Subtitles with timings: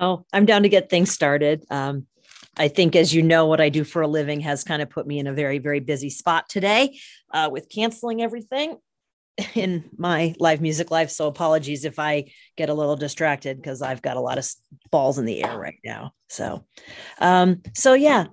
[0.00, 1.64] Oh, I'm down to get things started.
[1.70, 2.06] Um,
[2.56, 5.06] I think, as you know, what I do for a living has kind of put
[5.06, 6.98] me in a very, very busy spot today
[7.32, 8.76] uh, with canceling everything
[9.54, 11.10] in my live music life.
[11.10, 12.24] So apologies if I
[12.56, 14.48] get a little distracted because I've got a lot of
[14.90, 16.12] balls in the air right now.
[16.28, 16.64] So,
[17.18, 18.26] um, so yeah,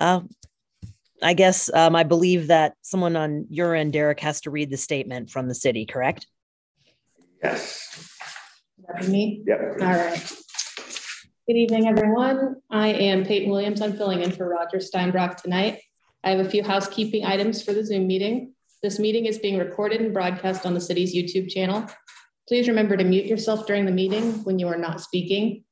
[0.00, 0.20] uh,
[1.22, 4.76] I guess um, I believe that someone on your end, Derek, has to read the
[4.76, 6.26] statement from the city, correct?
[7.42, 8.08] Yes.
[8.88, 9.42] That me?
[9.46, 9.60] Yep.
[9.80, 10.32] All right.
[11.48, 12.62] Good evening, everyone.
[12.70, 13.80] I am Peyton Williams.
[13.80, 15.80] I'm filling in for Roger Steinbrock tonight.
[16.22, 18.54] I have a few housekeeping items for the Zoom meeting.
[18.80, 21.84] This meeting is being recorded and broadcast on the city's YouTube channel.
[22.46, 25.64] Please remember to mute yourself during the meeting when you are not speaking.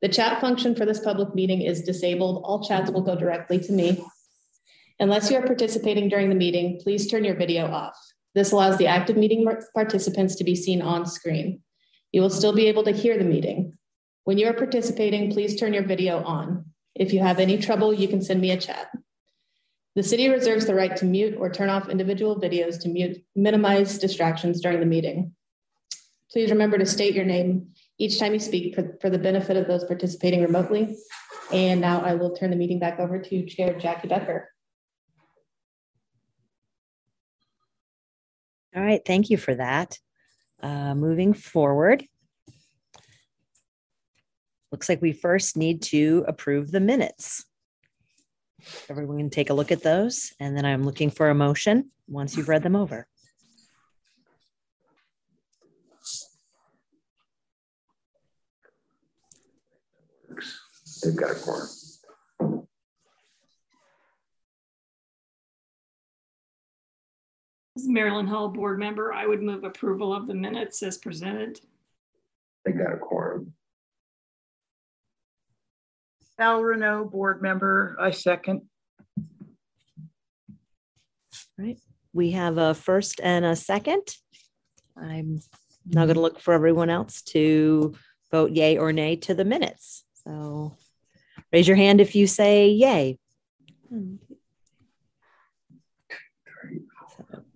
[0.00, 2.42] The chat function for this public meeting is disabled.
[2.44, 4.04] All chats will go directly to me.
[4.98, 7.96] Unless you are participating during the meeting, please turn your video off.
[8.34, 11.62] This allows the active meeting participants to be seen on screen.
[12.10, 13.78] You will still be able to hear the meeting.
[14.24, 16.66] When you are participating, please turn your video on.
[16.94, 18.90] If you have any trouble, you can send me a chat.
[19.94, 23.98] The city reserves the right to mute or turn off individual videos to mute, minimize
[23.98, 25.34] distractions during the meeting.
[26.30, 29.66] Please remember to state your name each time you speak for, for the benefit of
[29.66, 30.96] those participating remotely.
[31.52, 34.48] And now I will turn the meeting back over to Chair Jackie Becker.
[38.74, 39.98] All right, thank you for that.
[40.62, 42.06] Uh, moving forward,
[44.72, 47.44] looks like we first need to approve the minutes.
[48.88, 52.36] Everyone can take a look at those, and then I'm looking for a motion once
[52.36, 53.06] you've read them over.
[61.02, 61.68] They've got a quorum.
[67.74, 71.60] As Marilyn Hull board member, I would move approval of the minutes as presented.
[72.64, 73.54] They got a quorum.
[76.42, 78.62] Val Renault, board member, I second.
[81.56, 81.78] Right.
[82.12, 84.02] We have a first and a second.
[84.96, 85.38] I'm
[85.86, 87.94] now going to look for everyone else to
[88.32, 90.02] vote yay or nay to the minutes.
[90.24, 90.74] So
[91.52, 93.20] raise your hand if you say yay.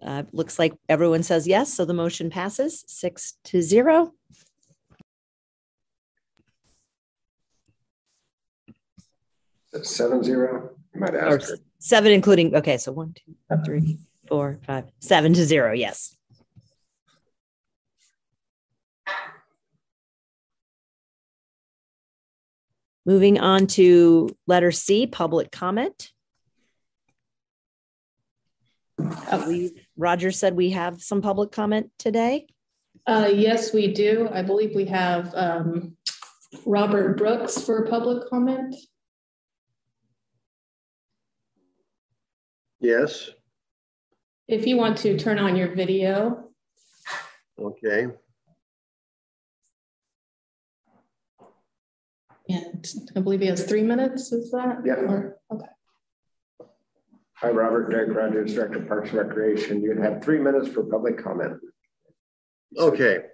[0.00, 4.12] Uh, looks like everyone says yes, so the motion passes six to zero.
[9.84, 10.70] Seven zero.
[10.94, 11.58] You might Or ask her.
[11.78, 13.98] seven, including, okay, so one, two, three,
[14.28, 16.16] four, five, seven to zero, yes.
[23.04, 26.10] Moving on to letter C, public comment.
[28.98, 32.48] Uh, we, Roger said we have some public comment today.
[33.06, 34.28] Uh, yes, we do.
[34.32, 35.96] I believe we have um,
[36.64, 38.74] Robert Brooks for public comment.
[42.90, 43.30] Yes,
[44.46, 46.50] If you want to turn on your video.
[47.60, 48.06] okay.
[52.48, 52.86] And
[53.16, 54.82] I believe he has three minutes, is that?
[54.84, 54.94] Yeah.
[54.94, 55.66] Or- Okay.
[57.38, 59.82] Hi, Robert Derek Rogers, Director of Parks and Recreation.
[59.82, 61.58] You have three minutes for public comment.
[62.78, 63.24] Okay.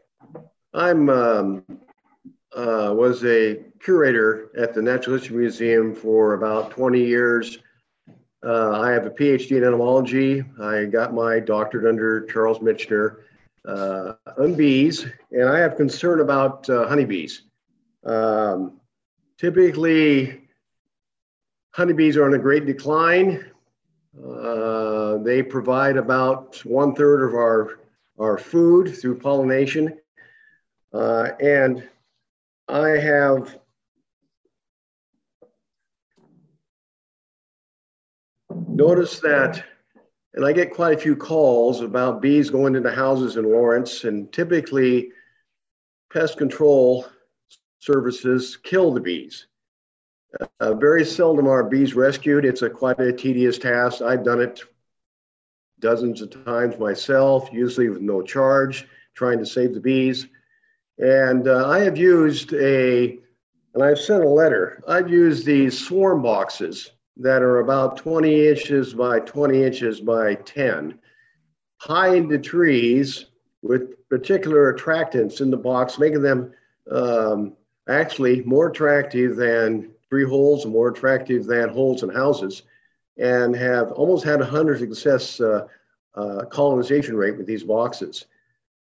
[0.72, 1.64] I'm, um,
[2.56, 7.58] uh, was a curator at the Natural History Museum for about 20 years.
[8.44, 10.42] Uh, I have a PhD in entomology.
[10.60, 13.18] I got my doctorate under Charles Michener
[13.66, 17.42] uh, on bees, and I have concern about uh, honeybees.
[18.04, 18.80] Um,
[19.38, 20.42] typically,
[21.72, 23.44] honeybees are on a great decline.
[24.18, 27.78] Uh, they provide about one third of our,
[28.18, 29.98] our food through pollination.
[30.92, 31.88] Uh, and
[32.68, 33.58] I have
[38.68, 39.62] noticed that,
[40.34, 44.32] and I get quite a few calls about bees going into houses in Lawrence, and
[44.32, 45.10] typically
[46.12, 47.06] pest control
[47.80, 49.46] services kill the bees.
[50.60, 52.44] Uh, very seldom are bees rescued.
[52.44, 54.00] It's a quite a tedious task.
[54.00, 54.62] I've done it
[55.80, 60.26] dozens of times myself, usually with no charge, trying to save the bees.
[60.98, 63.18] And uh, I have used a,
[63.74, 68.94] and I've sent a letter, I've used these swarm boxes that are about 20 inches
[68.94, 70.98] by 20 inches by 10,
[71.76, 73.26] high into trees
[73.62, 76.52] with particular attractants in the box, making them
[76.90, 77.52] um,
[77.88, 82.64] actually more attractive than tree holes more attractive than holes in houses,
[83.16, 85.66] and have almost had a 100 success uh,
[86.14, 88.26] uh, colonization rate with these boxes.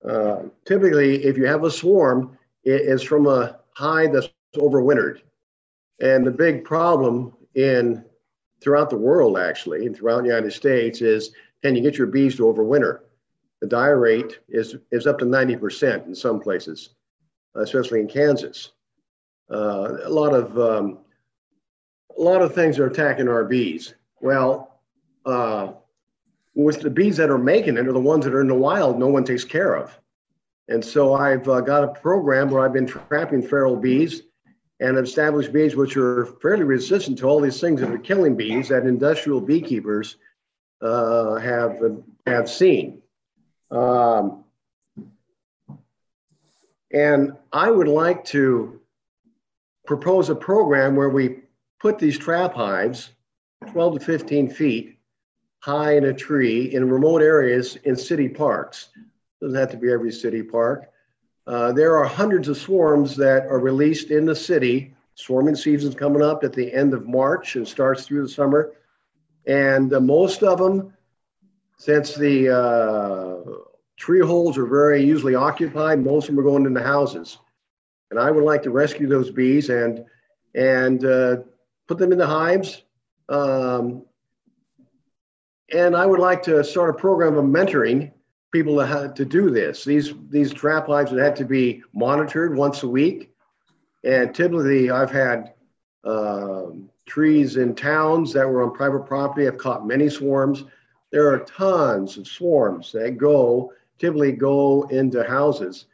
[0.04, 5.20] Uh, typically, if you have a swarm, it is from a hive that's overwintered.
[6.00, 8.04] And the big problem in
[8.60, 12.36] throughout the world, actually, and throughout the United States, is can you get your bees
[12.36, 13.00] to overwinter?
[13.60, 16.90] The die rate is is up to 90% in some places,
[17.54, 18.72] especially in Kansas.
[19.50, 20.98] Uh, a lot of um,
[22.16, 23.94] a lot of things are attacking our bees.
[24.20, 24.80] Well,
[25.26, 25.72] uh,
[26.54, 28.98] with the bees that are making it are the ones that are in the wild,
[28.98, 29.98] no one takes care of.
[30.68, 34.22] And so I've uh, got a program where I've been trapping feral bees
[34.84, 38.68] and established bees which are fairly resistant to all these things that are killing bees
[38.68, 40.16] that industrial beekeepers
[40.82, 41.78] uh, have
[42.26, 43.00] have seen.
[43.70, 44.44] Um,
[46.92, 48.80] and I would like to
[49.86, 51.40] propose a program where we
[51.80, 53.10] put these trap hives
[53.72, 54.98] 12 to 15 feet
[55.60, 58.90] high in a tree in remote areas in city parks.
[59.40, 60.90] Doesn't have to be every city park.
[61.46, 64.94] Uh, there are hundreds of swarms that are released in the city.
[65.14, 68.72] Swarming season's coming up at the end of March and starts through the summer.
[69.46, 70.92] And uh, most of them,
[71.76, 73.50] since the uh,
[73.96, 77.38] tree holes are very usually occupied, most of them are going into houses.
[78.10, 80.04] And I would like to rescue those bees and
[80.54, 81.36] and uh,
[81.88, 82.82] put them in the hives.
[83.28, 84.04] Um,
[85.72, 88.12] and I would like to start a program of mentoring
[88.54, 89.84] people to, to do this.
[89.84, 93.34] These these trap lines would have to be monitored once a week.
[94.04, 95.54] And typically, I've had
[96.04, 99.46] um, trees in towns that were on private property.
[99.46, 100.64] I've caught many swarms.
[101.10, 105.86] There are tons of swarms that go typically go into houses.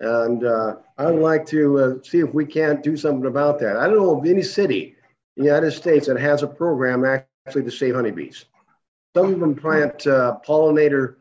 [0.00, 3.76] And uh, I would like to uh, see if we can't do something about that.
[3.76, 4.96] I don't know of any city
[5.36, 8.44] in the United States that has a program actually to save honeybees.
[9.16, 11.16] Some of them plant uh, pollinator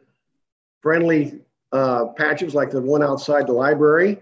[0.82, 1.40] friendly
[1.72, 4.20] uh, patches like the one outside the library,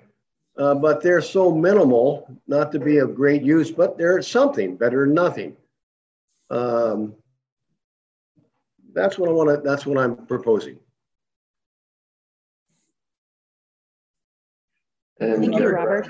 [0.57, 5.06] uh, but they're so minimal not to be of great use, but they're something better
[5.06, 5.56] than nothing.
[6.50, 7.16] Um,
[8.94, 10.80] that's what I want to, that's what I'm proposing.
[15.19, 16.07] And Thank you, Robert.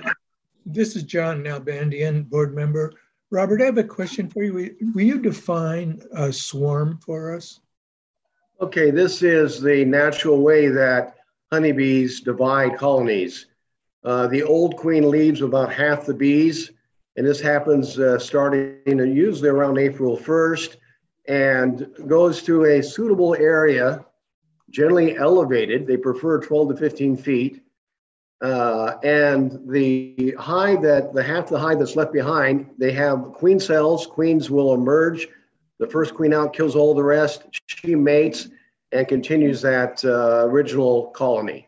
[0.66, 2.94] This is John Nalbandian, board member.
[3.30, 4.76] Robert, I have a question for you.
[4.94, 7.60] Will you define a swarm for us?
[8.62, 11.16] Okay, this is the natural way that
[11.52, 13.48] honeybees divide colonies.
[14.04, 16.72] Uh, the old queen leaves about half the bees,
[17.18, 20.78] and this happens uh, starting usually around April 1st
[21.28, 24.06] and goes to a suitable area,
[24.70, 25.88] generally elevated.
[25.88, 27.66] They prefer 12 to 15 feet
[28.42, 33.60] uh, and the hive that the half the hive that's left behind, they have queen
[33.60, 34.06] cells.
[34.06, 35.28] Queens will emerge.
[35.80, 37.44] The first queen out kills all the rest.
[37.68, 38.50] She mates
[38.92, 41.68] and continues that uh, original colony.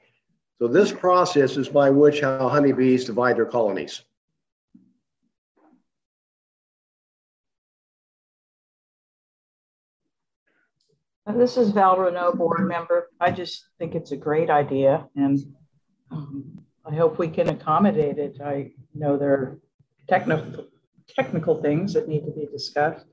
[0.60, 4.04] So this process is by which how honeybees divide their colonies.
[11.36, 13.10] This is Val Renault, board member.
[13.20, 15.38] I just think it's a great idea and
[16.10, 18.40] um, I hope we can accommodate it.
[18.42, 19.60] I know there are
[20.08, 20.66] technical
[21.10, 23.06] technical things that need to be discussed.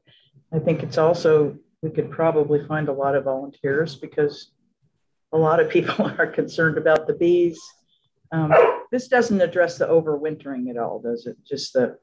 [0.55, 4.53] I think it's also we could probably find a lot of volunteers because
[5.33, 7.61] a lot of people are concerned about the bees.
[8.33, 8.53] Um,
[8.91, 11.37] this doesn't address the overwintering at all, does it?
[11.44, 11.99] Just the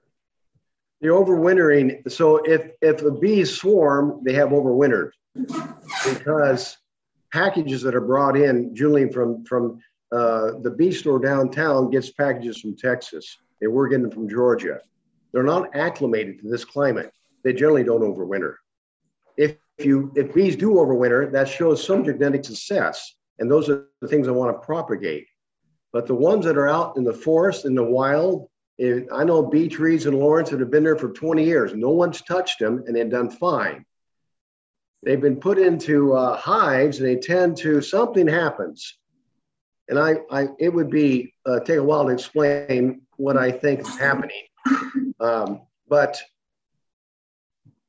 [1.00, 2.12] the overwintering.
[2.12, 5.12] So if if the bees swarm, they have overwintered
[6.06, 6.78] because
[7.32, 9.80] packages that are brought in, Julian from from
[10.12, 13.38] uh, the bee store downtown gets packages from Texas.
[13.62, 14.82] They were getting them from Georgia.
[15.32, 17.14] They're not acclimated to this climate.
[17.44, 18.56] They generally don't overwinter.
[19.38, 24.08] If you if bees do overwinter, that shows some genetic success, and those are the
[24.08, 25.28] things I want to propagate.
[25.94, 29.44] But the ones that are out in the forest, in the wild, it, I know
[29.44, 31.74] bee trees in Lawrence that have been there for 20 years.
[31.74, 33.86] No one's touched them, and they've done fine.
[35.04, 38.98] They've been put into uh, hives, and they tend to something happens
[39.92, 43.82] and I, I it would be uh, take a while to explain what I think
[43.82, 44.44] is happening.
[45.20, 46.20] Um, but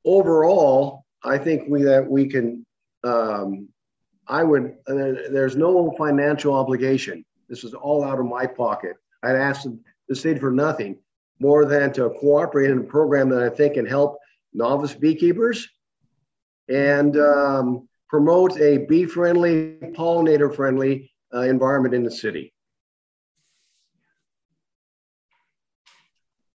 [0.04, 2.66] overall, I think we that we can.
[3.04, 3.68] Um,
[4.28, 4.76] I would.
[4.86, 7.24] There's no financial obligation.
[7.48, 8.96] This is all out of my pocket.
[9.22, 9.66] I'd ask
[10.08, 10.98] the state for nothing
[11.40, 14.18] more than to cooperate in a program that I think can help
[14.54, 15.68] novice beekeepers
[16.68, 22.52] and um, promote a bee-friendly, pollinator-friendly uh, environment in the city.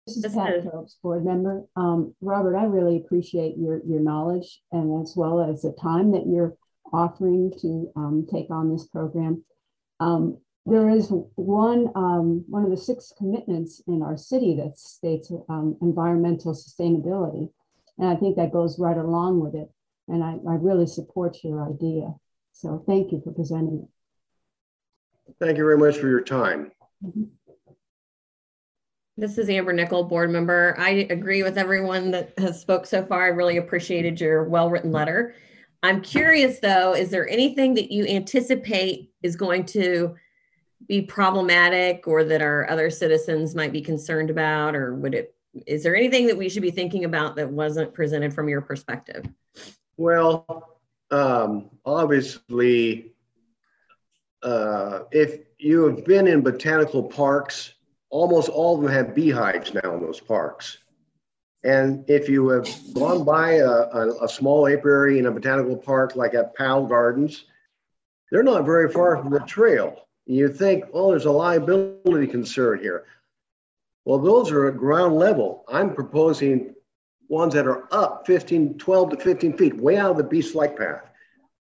[0.06, 1.64] This is Pat Phillips, board member.
[1.75, 6.28] Um, Robert, I really appreciate your, your knowledge and as well as the time that
[6.28, 6.56] you're
[6.92, 9.44] offering to um, take on this program.
[9.98, 15.32] Um, there is one um, one of the six commitments in our city that states
[15.48, 17.50] um, environmental sustainability,
[17.98, 19.68] and I think that goes right along with it.
[20.08, 22.14] And I, I really support your idea.
[22.52, 25.34] So thank you for presenting it.
[25.40, 26.70] Thank you very much for your time.
[27.02, 27.35] Mm -hmm.
[29.18, 30.75] This is Amber Nickel, board member.
[30.78, 33.25] I agree with everyone that has spoke so far.
[33.25, 35.35] I really appreciated your well-written letter.
[35.82, 40.16] I'm curious though, is there anything that you anticipate is going to
[40.87, 45.35] be problematic or that our other citizens might be concerned about or would it
[45.66, 49.26] is there anything that we should be thinking about that wasn't presented from your perspective
[49.96, 50.78] well
[51.11, 53.14] um, obviously
[54.42, 57.73] uh, if you have been in botanical parks
[58.10, 60.78] almost all of them have beehives now in those parks
[61.64, 66.14] and if you have gone by a, a, a small apiary in a botanical park
[66.14, 67.44] like at Powell Gardens,
[68.30, 73.04] they're not very far from the trail you think, oh, there's a liability concern here.
[74.04, 75.64] Well, those are at ground level.
[75.68, 76.75] I'm proposing
[77.28, 80.76] ones that are up 15, 12 to 15 feet, way out of the beast flight
[80.76, 81.10] path.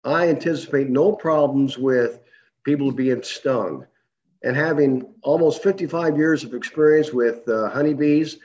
[0.03, 2.19] I anticipate no problems with
[2.63, 3.85] people being stung.
[4.45, 8.37] And having almost 55 years of experience with uh, honeybees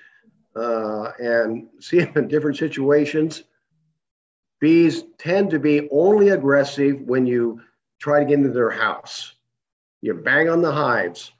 [0.57, 3.45] uh, and seeing them in different situations,
[4.61, 7.61] bees tend to be only aggressive when you
[7.99, 9.35] try to get into their house.
[10.01, 11.33] You bang on the hives.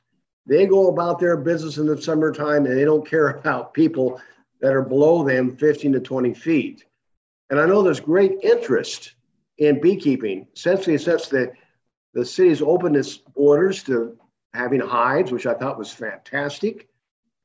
[0.45, 4.21] They go about their business in the summertime and they don't care about people
[4.61, 6.85] that are below them 15 to 20 feet.
[7.49, 9.15] And I know there's great interest
[9.57, 11.51] in beekeeping, essentially since the,
[12.13, 14.19] the city's opened its borders to
[14.55, 16.89] having hives, which I thought was fantastic.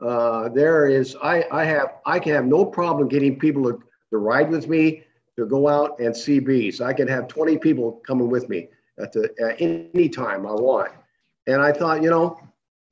[0.02, 3.82] Uh, there is, I, I have, I can have no problem getting people to,
[4.12, 5.04] to ride with me
[5.38, 6.82] to go out and see bees.
[6.82, 8.68] I can have 20 people coming with me
[9.00, 10.92] at the at any time I want.
[11.48, 12.40] And I thought, you know,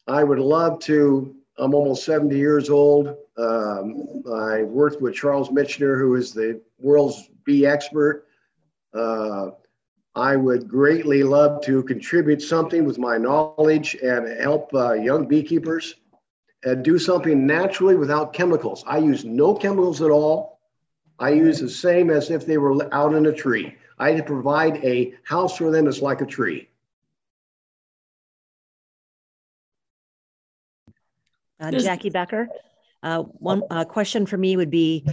[0.07, 1.35] I would love to.
[1.57, 3.15] I'm almost 70 years old.
[3.37, 8.25] Um, I worked with Charles Michener, who is the world's bee expert.
[8.93, 9.51] Uh,
[10.15, 15.95] I would greatly love to contribute something with my knowledge and help uh, young beekeepers
[16.63, 18.83] and do something naturally without chemicals.
[18.87, 20.59] I use no chemicals at all.
[21.19, 23.75] I use the same as if they were out in a tree.
[23.97, 26.69] I provide a house for them that's like a tree.
[31.59, 32.49] Uh, Jackie Becker,
[33.03, 35.05] uh, one uh, question for me would be,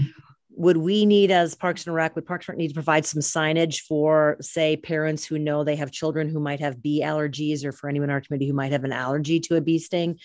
[0.60, 3.22] would we need as Parks and Rec, would Parks and Rec need to provide some
[3.22, 7.72] signage for, say, parents who know they have children who might have bee allergies or
[7.72, 10.18] for anyone in our committee who might have an allergy to a bee sting?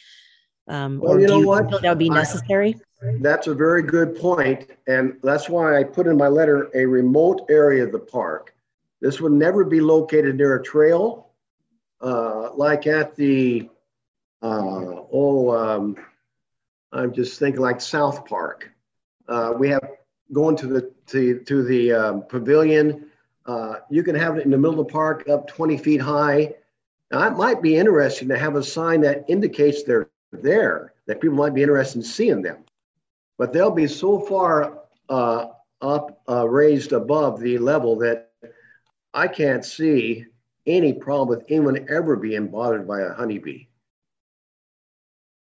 [0.68, 1.70] Um, well, or you do know you what?
[1.70, 2.75] feel that would be necessary?
[3.01, 6.86] I, that's a very good point, And that's why I put in my letter a
[6.86, 8.54] remote area of the park.
[9.00, 11.30] This would never be located near a trail,
[12.01, 13.70] uh, like at the,
[14.42, 15.96] uh, oh, um,
[16.92, 18.70] I'm just thinking like South Park.
[19.30, 19.82] Uh, we have
[20.34, 23.08] going to the to, to the um, pavilion.
[23.46, 26.53] Uh, you can have it in the middle of the park, up 20 feet high.
[27.12, 31.38] Now, it might be interesting to have a sign that indicates they're there, that people
[31.38, 32.65] might be interested in seeing them.
[33.38, 34.79] But they'll be so far
[35.10, 35.48] uh,
[35.82, 38.32] up, uh, raised above the level that
[39.13, 40.25] I can't see
[40.65, 43.67] any problem with anyone ever being bothered by a honeybee.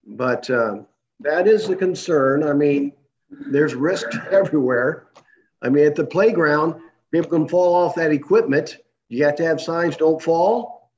[0.07, 0.83] But uh,
[1.21, 2.43] that is a concern.
[2.43, 2.93] I mean,
[3.31, 5.07] there's risk everywhere.
[5.63, 6.81] I mean, at the playground,
[7.11, 8.79] people can fall off that equipment.
[9.09, 10.91] You have to have signs, don't fall.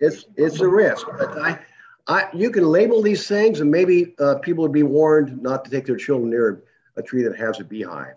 [0.00, 1.06] It's it's a risk.
[1.16, 1.58] But I,
[2.06, 5.70] I, you can label these things, and maybe uh, people would be warned not to
[5.70, 6.62] take their children near
[6.96, 8.16] a tree that has a beehive.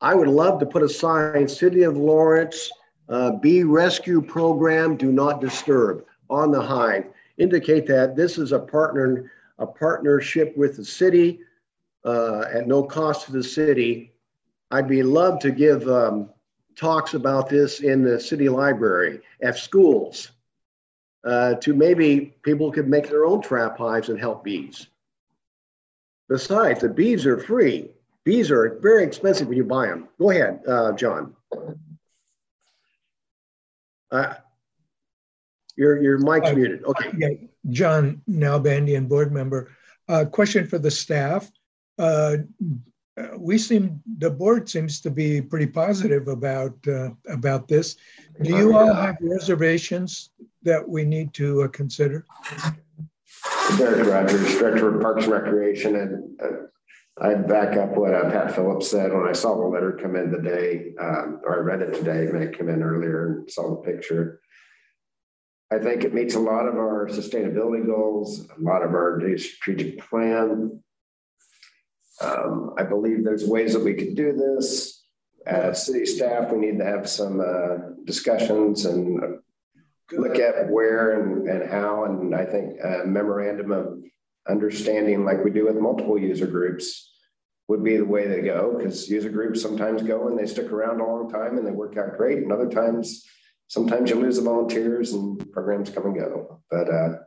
[0.00, 2.70] I would love to put a sign: City of Lawrence
[3.08, 7.06] uh, Bee Rescue Program, do not disturb on the hive.
[7.38, 9.30] Indicate that this is a partner
[9.60, 11.40] a partnership with the city
[12.04, 14.12] uh, at no cost to the city.
[14.70, 16.30] I'd be love to give um,
[16.76, 20.30] talks about this in the city library, at schools,
[21.24, 24.86] uh, to maybe people could make their own trap hives and help bees.
[26.28, 27.90] Besides, the bees are free.
[28.24, 30.08] Bees are very expensive when you buy them.
[30.18, 31.34] Go ahead, uh, John.
[34.10, 34.34] Uh,
[35.76, 36.84] your, your mic's uh, muted.
[36.84, 37.10] Okay.
[37.16, 37.28] Yeah,
[37.70, 39.70] John Nalbandian, board member.
[40.08, 41.50] Uh, question for the staff.
[41.98, 42.36] Uh,
[43.36, 47.96] we seem the board seems to be pretty positive about uh, about this.
[48.42, 50.30] Do you all have reservations
[50.62, 52.26] that we need to uh, consider?
[53.76, 58.54] Derek Rogers, Director of Parks and Recreation, and uh, I'd back up what uh, Pat
[58.54, 61.94] Phillips said when I saw the letter come in today, um, or I read it
[61.94, 64.40] today, when it came in earlier and saw the picture.
[65.70, 69.98] I think it meets a lot of our sustainability goals, a lot of our strategic
[70.08, 70.82] plan.
[72.20, 75.04] Um, I believe there's ways that we could do this.
[75.46, 79.38] As city staff, we need to have some uh, discussions and
[80.12, 82.04] look at where and, and how.
[82.04, 84.02] And I think a memorandum of
[84.48, 87.12] understanding, like we do with multiple user groups,
[87.68, 91.00] would be the way to go because user groups sometimes go and they stick around
[91.00, 92.38] a long time and they work out great.
[92.38, 93.24] And other times,
[93.68, 96.62] sometimes you lose the volunteers and programs come and go.
[96.70, 97.18] But uh,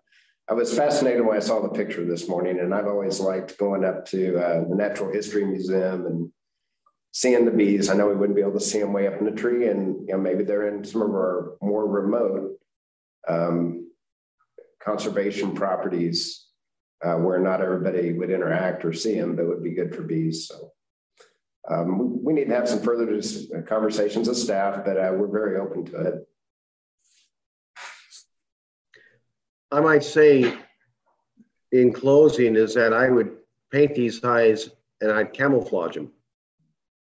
[0.49, 3.85] I was fascinated when I saw the picture this morning, and I've always liked going
[3.85, 6.31] up to uh, the Natural History Museum and
[7.13, 7.89] seeing the bees.
[7.89, 10.07] I know we wouldn't be able to see them way up in the tree, and
[10.07, 12.57] you know maybe they're in some of our more remote
[13.27, 13.91] um,
[14.83, 16.47] conservation properties
[17.03, 20.47] uh, where not everybody would interact or see them, but would be good for bees.
[20.47, 20.71] So
[21.69, 23.21] um, we need to have some further
[23.67, 26.27] conversations with staff, but uh, we're very open to it.
[29.71, 30.53] I might say
[31.71, 33.37] in closing is that I would
[33.71, 36.11] paint these hives and I'd camouflage them.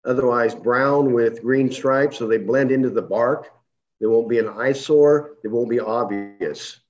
[0.05, 3.51] Otherwise, brown with green stripes so they blend into the bark.
[4.01, 5.37] They won't be an eyesore.
[5.43, 6.81] They won't be obvious.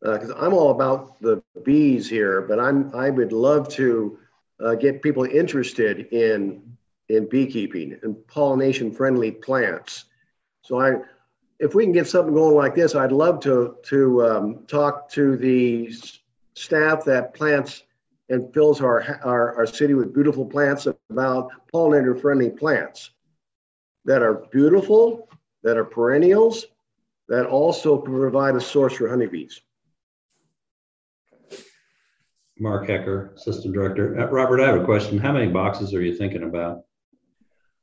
[0.00, 4.18] Because uh, I'm all about the bees here, but I'm I would love to
[4.64, 6.62] uh, get people interested in
[7.08, 10.04] in beekeeping and pollination friendly plants.
[10.62, 11.00] So I
[11.58, 15.36] if we can get something going like this, I'd love to to um, talk to
[15.36, 15.92] the
[16.54, 17.84] staff that plants
[18.30, 23.10] and fills our, our, our city with beautiful plants about pollinator friendly plants
[24.04, 25.28] that are beautiful,
[25.62, 26.66] that are perennials,
[27.28, 29.62] that also provide a source for honeybees.
[32.58, 34.18] Mark Hecker, Assistant Director.
[34.18, 35.16] Uh, Robert, I have a question.
[35.16, 36.84] How many boxes are you thinking about?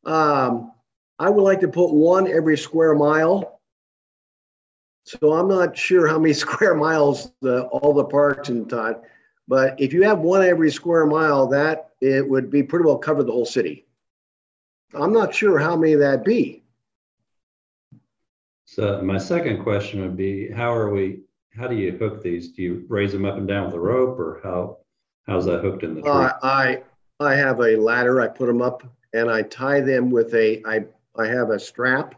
[0.06, 0.74] Um,
[1.18, 3.55] I would like to put one every square mile
[5.06, 9.02] so I'm not sure how many square miles the, all the parks in Todd,
[9.48, 13.24] but if you have one every square mile, that it would be pretty well cover
[13.24, 13.86] the whole city.
[14.94, 16.64] I'm not sure how many that be.
[18.66, 21.20] So my second question would be, how are we?
[21.56, 22.50] How do you hook these?
[22.50, 24.80] Do you raise them up and down with a rope, or how?
[25.28, 26.10] How's that hooked in the tree?
[26.10, 26.82] Uh, I
[27.20, 28.20] I have a ladder.
[28.20, 30.86] I put them up and I tie them with a I
[31.18, 32.16] I have a strap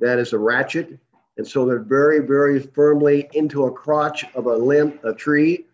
[0.00, 0.98] that is a ratchet
[1.38, 5.64] and so they're very, very firmly into a crotch of a limb, a tree.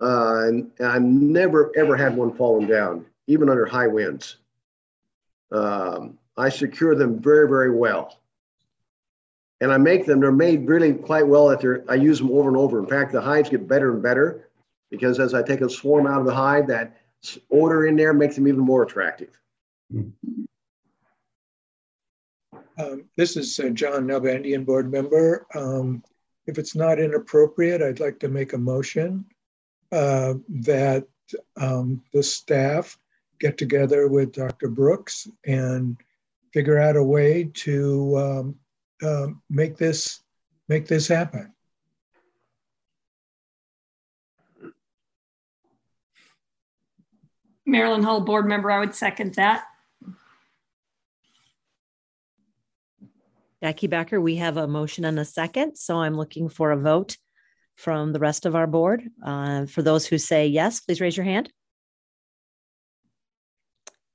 [0.00, 4.36] Uh, and, and I've never, ever had one falling down, even under high winds.
[5.50, 8.18] Um, I secure them very, very well.
[9.62, 12.48] And I make them, they're made really quite well that they're, I use them over
[12.48, 12.78] and over.
[12.78, 14.48] In fact, the hives get better and better
[14.90, 16.96] because as I take a swarm out of the hive, that
[17.50, 19.38] odor in there makes them even more attractive.
[19.92, 20.44] Mm-hmm.
[22.80, 25.46] Um, this is uh, John Nalbandian, board member.
[25.54, 26.02] Um,
[26.46, 29.26] if it's not inappropriate, I'd like to make a motion
[29.92, 31.06] uh, that
[31.56, 32.98] um, the staff
[33.38, 34.68] get together with Dr.
[34.68, 35.96] Brooks and
[36.52, 38.56] figure out a way to um,
[39.02, 40.22] uh, make this
[40.68, 41.52] make this happen.
[47.66, 49.64] Marilyn Hull, board member, I would second that.
[53.62, 55.76] Jackie Becker, we have a motion and a second.
[55.76, 57.16] So I'm looking for a vote
[57.76, 59.02] from the rest of our board.
[59.24, 61.50] Uh, for those who say yes, please raise your hand.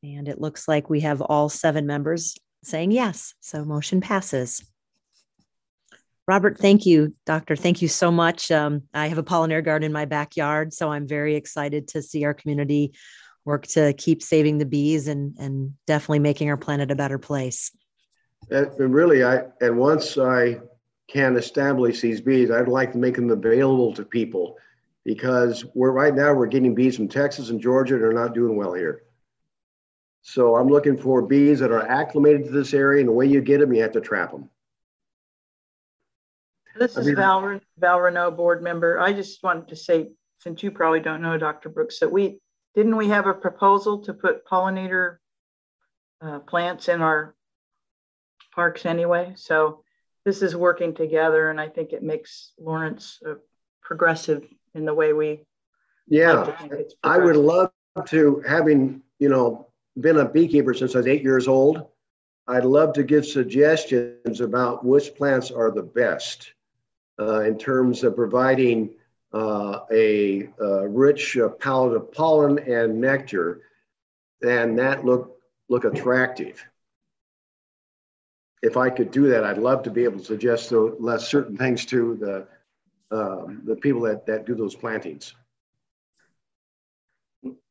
[0.03, 3.34] And it looks like we have all seven members saying yes.
[3.39, 4.63] So motion passes.
[6.27, 7.15] Robert, thank you.
[7.27, 8.49] Doctor, thank you so much.
[8.49, 12.25] Um, I have a pollinator garden in my backyard, so I'm very excited to see
[12.25, 12.93] our community
[13.45, 17.71] work to keep saving the bees and, and definitely making our planet a better place.
[18.50, 20.60] And, really, I and once I
[21.08, 24.58] can establish these bees, I'd like to make them available to people
[25.04, 27.98] because we're right now we're getting bees from Texas and Georgia.
[27.98, 29.04] They're not doing well here.
[30.21, 33.41] So I'm looking for bees that are acclimated to this area, and the way you
[33.41, 34.50] get them, you have to trap them.
[36.78, 39.00] This is Val, Val Renault, board member.
[39.00, 41.69] I just wanted to say, since you probably don't know Dr.
[41.69, 42.39] Brooks, that we
[42.74, 45.17] didn't we have a proposal to put pollinator
[46.21, 47.36] uh, plants in our
[48.56, 49.34] parks anyway.
[49.36, 49.84] So
[50.24, 53.36] this is working together, and I think it makes Lawrence uh,
[53.82, 55.46] progressive in the way we.
[56.08, 57.72] Yeah, like I would love
[58.08, 59.68] to, having you know
[60.00, 61.86] been a beekeeper since I was eight years old.
[62.48, 66.54] I'd love to give suggestions about which plants are the best
[67.20, 68.91] uh, in terms of providing
[69.34, 73.62] uh, a, a, rich uh, palette of pollen and nectar,
[74.44, 75.39] and that look
[75.70, 76.63] look attractive
[78.65, 81.56] if I could do that, I'd love to be able to suggest those less certain
[81.56, 82.47] things to the
[83.15, 85.36] um, the people that that do those plantings.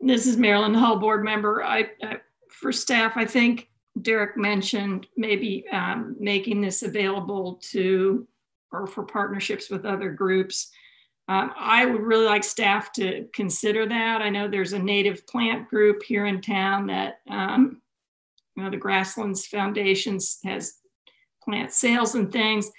[0.01, 1.65] This is Marilyn Hull, board member.
[1.65, 3.69] I, I for staff, I think
[4.01, 8.29] Derek mentioned maybe um, making this available to
[8.71, 10.71] or for partnerships with other groups.
[11.27, 14.21] Um, I would really like staff to consider that.
[14.21, 17.81] I know there's a native plant group here in town that, um,
[18.55, 20.75] you know, the Grasslands Foundation has
[21.45, 22.71] plant sales and things.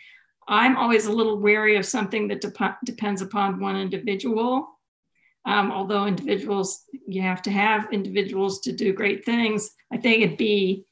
[0.48, 4.68] I'm always a little wary of something that de- depends upon one individual.
[5.46, 9.72] Um, although individuals, you have to have individuals to do great things.
[9.92, 10.86] I think it'd be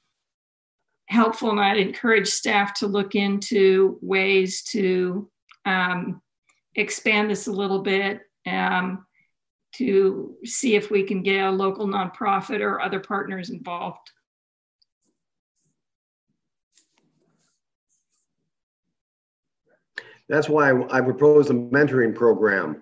[1.08, 5.30] helpful and I'd encourage staff to look into ways to
[5.66, 6.22] um,
[6.76, 9.06] expand this a little bit um,
[9.76, 14.12] to see if we can get a local nonprofit or other partners involved.
[20.30, 22.82] That's why I proposed a mentoring program,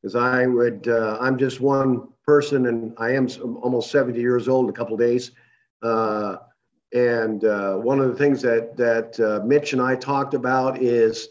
[0.00, 3.28] because I would, uh, I'm just one person and I am
[3.62, 5.32] almost 70 years old in a couple days.
[5.82, 6.36] Uh,
[6.94, 11.28] and uh, one of the things that that uh, Mitch and I talked about is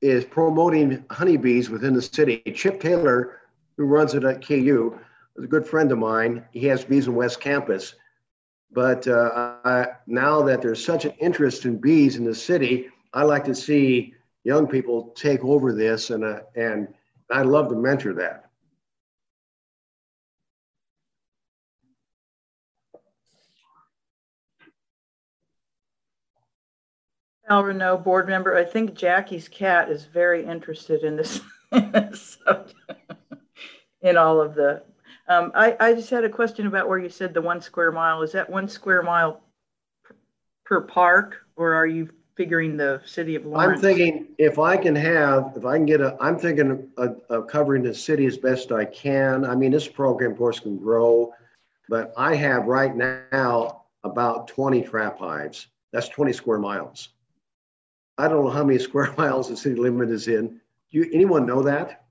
[0.00, 2.42] is promoting honeybees within the city.
[2.54, 3.40] Chip Taylor,
[3.76, 4.98] who runs it at KU,
[5.36, 6.44] is a good friend of mine.
[6.52, 7.94] He has bees in West Campus.
[8.72, 13.22] But uh, I, now that there's such an interest in bees in the city, I
[13.22, 16.88] like to see young people take over this, and uh, and
[17.30, 18.50] I love to mentor that.
[27.48, 28.56] Al Renault, board member.
[28.56, 31.40] I think Jackie's cat is very interested in this,
[34.02, 34.82] in all of the.
[35.28, 38.22] Um, I, I just had a question about where you said the one square mile.
[38.22, 39.42] Is that one square mile
[40.64, 43.78] per park, or are you figuring the city of Lawrence?
[43.78, 47.46] I'm thinking if I can have, if I can get a, I'm thinking of, of
[47.46, 49.44] covering the city as best I can.
[49.44, 51.32] I mean, this program, of course, can grow,
[51.88, 55.68] but I have right now about 20 trap hives.
[55.92, 57.10] That's 20 square miles.
[58.18, 60.60] I don't know how many square miles the city limit is in.
[60.90, 62.04] Do you, anyone know that?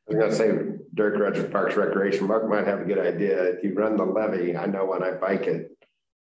[0.10, 3.43] I was gonna say Dirk Rogers Parks Recreation, Mark might have a good idea.
[3.43, 5.72] If you run the levee, I know when I bike it,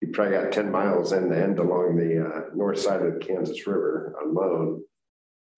[0.01, 3.21] you probably got 10 miles in the end along the uh, north side of the
[3.21, 4.83] Kansas River alone.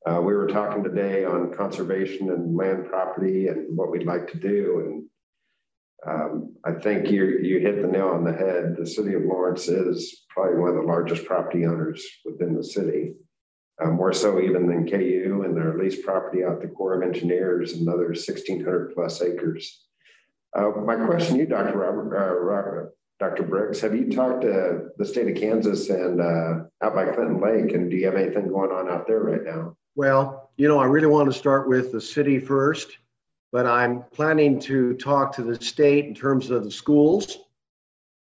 [0.07, 4.39] Uh, we were talking today on conservation and land property and what we'd like to
[4.39, 5.09] do.
[6.05, 8.77] And um, I think you you hit the nail on the head.
[8.77, 13.15] The city of Lawrence is probably one of the largest property owners within the city,
[13.83, 17.75] uh, more so even than KU and their leased property out the Corps of Engineers,
[17.75, 19.85] another 1,600 plus acres.
[20.57, 21.79] Uh, my question to you, Dr.
[21.79, 23.43] Robert, uh, Robert, Dr.
[23.43, 27.75] Briggs, have you talked to the state of Kansas and uh, out by Clinton Lake,
[27.75, 29.77] and do you have anything going on out there right now?
[29.95, 32.99] Well, you know, I really want to start with the city first
[33.57, 37.39] but I'm planning to talk to the state in terms of the schools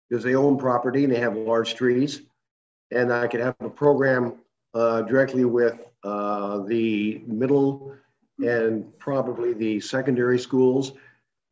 [0.08, 2.22] because they own property and they have large trees.
[2.90, 4.34] And I could have a program
[4.76, 7.94] uh, directly with uh, the middle
[8.38, 10.92] and probably the secondary schools.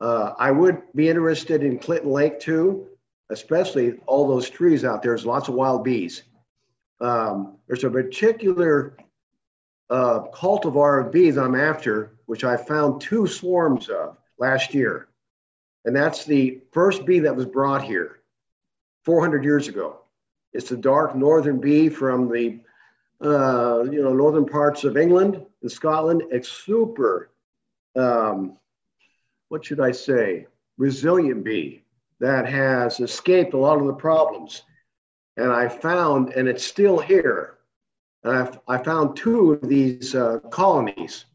[0.00, 2.86] Uh, I would be interested in Clinton Lake too,
[3.30, 5.12] especially all those trees out there.
[5.12, 6.24] There's lots of wild bees.
[7.00, 8.94] Um, there's a particular
[9.88, 15.08] uh, cultivar of bees I'm after which I found two swarms of last year.
[15.84, 18.20] And that's the first bee that was brought here
[19.04, 20.00] 400 years ago.
[20.52, 22.60] It's the dark northern bee from the
[23.24, 26.22] uh, you know northern parts of England and Scotland.
[26.30, 27.30] It's super,
[27.96, 28.56] um,
[29.48, 30.46] what should I say,
[30.78, 31.84] resilient bee
[32.20, 34.62] that has escaped a lot of the problems.
[35.36, 37.58] And I found, and it's still here.
[38.22, 38.36] And
[38.68, 41.26] I, I found two of these uh, colonies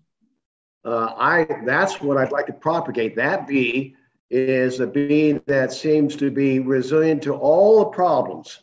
[0.85, 3.15] uh, I that's what I'd like to propagate.
[3.15, 3.95] That bee
[4.29, 8.61] is a bee that seems to be resilient to all the problems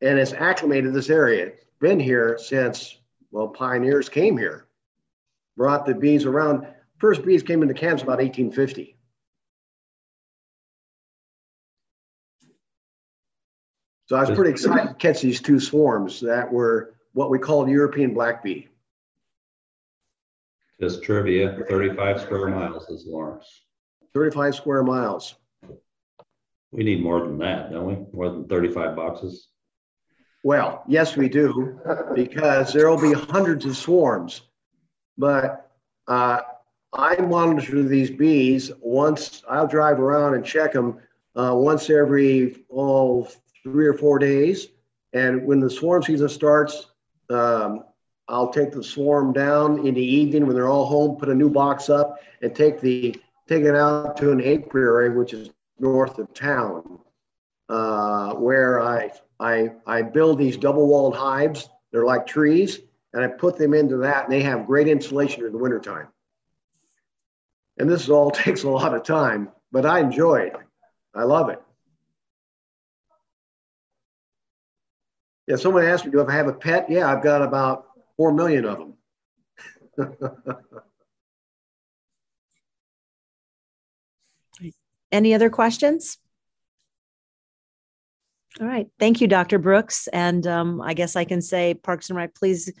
[0.00, 1.52] and has acclimated this area.
[1.80, 2.98] Been here since
[3.30, 4.66] well pioneers came here,
[5.56, 6.66] brought the bees around.
[6.98, 8.96] First bees came into Kansas about 1850.
[14.06, 17.68] So I was pretty excited to catch these two swarms that were what we called
[17.68, 18.68] European black bee.
[20.80, 23.62] Just trivia, 35 square miles is Lawrence.
[24.14, 25.34] 35 square miles.
[26.70, 27.96] We need more than that, don't we?
[28.12, 29.48] More than 35 boxes?
[30.46, 31.76] Well, yes, we do,
[32.14, 34.42] because there will be hundreds of swarms.
[35.18, 35.72] But
[36.06, 36.42] uh,
[36.92, 41.00] I monitor these bees once I'll drive around and check them
[41.34, 43.28] uh, once every oh,
[43.64, 44.68] three or four days.
[45.12, 46.92] And when the swarm season starts,
[47.28, 47.82] um,
[48.28, 51.50] I'll take the swarm down in the evening when they're all home, put a new
[51.50, 56.32] box up, and take the take it out to an apiary, which is north of
[56.34, 57.00] town,
[57.68, 61.68] uh, where I I I build these double-walled hives.
[61.92, 62.80] They're like trees,
[63.12, 66.08] and I put them into that, and they have great insulation in the wintertime.
[67.78, 70.56] And this all takes a lot of time, but I enjoy it.
[71.14, 71.62] I love it.
[75.46, 76.90] Yeah, someone asked me, do I have a pet?
[76.90, 78.94] Yeah, I've got about 4 million of them.
[85.12, 86.18] Any other questions?
[88.60, 88.88] All right.
[88.98, 89.58] Thank you, Dr.
[89.58, 90.08] Brooks.
[90.08, 92.72] And um, I guess I can say, Parks and Rec, please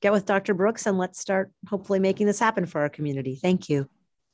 [0.00, 0.54] get with Dr.
[0.54, 3.36] Brooks and let's start hopefully making this happen for our community.
[3.36, 3.88] Thank you.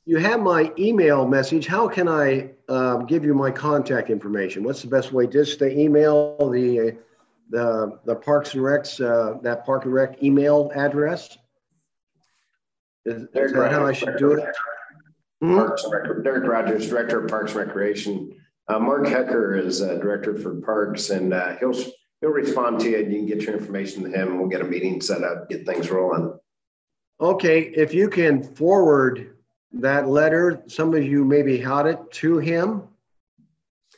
[0.05, 1.67] You have my email message.
[1.67, 4.63] How can I uh, give you my contact information?
[4.63, 5.27] What's the best way?
[5.27, 6.97] Just the email, the
[7.49, 11.37] the the Parks and Recs, uh, that Park and Rec email address.
[13.05, 14.45] Is, is that how I should do it?
[15.43, 18.33] Parks and Rec, Derek Rogers, Director of Parks Recreation.
[18.69, 21.73] Uh, Mark Hecker is uh, Director for Parks, and uh, he'll
[22.21, 24.37] he'll respond to you, and you can get your information to him.
[24.37, 26.37] We'll get a meeting set up, get things rolling.
[27.21, 29.37] Okay, if you can forward
[29.73, 32.83] that letter, some of you maybe had it to him,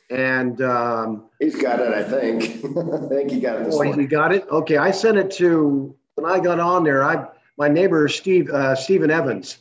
[0.08, 1.92] and um, he's got it.
[1.92, 2.64] I think.
[2.76, 3.68] I think he got it.
[3.72, 4.46] oh, he got it.
[4.50, 7.02] Okay, I sent it to when I got on there.
[7.02, 7.26] I
[7.58, 9.58] my neighbor Steve uh, Stephen Evans,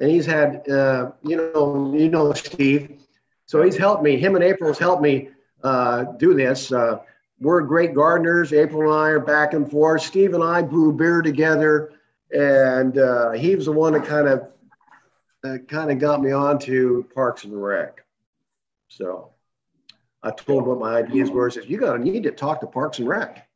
[0.00, 3.00] and he's had uh, you know you know Steve,
[3.46, 4.16] so he's helped me.
[4.16, 5.30] Him and April's helped me
[5.62, 6.72] uh, do this.
[6.72, 6.98] Uh,
[7.40, 8.52] we're great gardeners.
[8.52, 10.02] April and I are back and forth.
[10.02, 11.92] Steve and I brew beer together,
[12.32, 14.48] and uh, he was the one that kind of
[15.44, 18.04] uh, kind of got me onto Parks and Rec.
[18.88, 19.30] So
[20.22, 21.48] I told him what my ideas were.
[21.48, 23.48] He says, "You got to need to talk to Parks and Rec."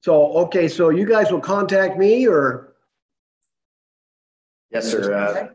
[0.00, 2.72] so okay, so you guys will contact me, or
[4.70, 5.52] yes, sir.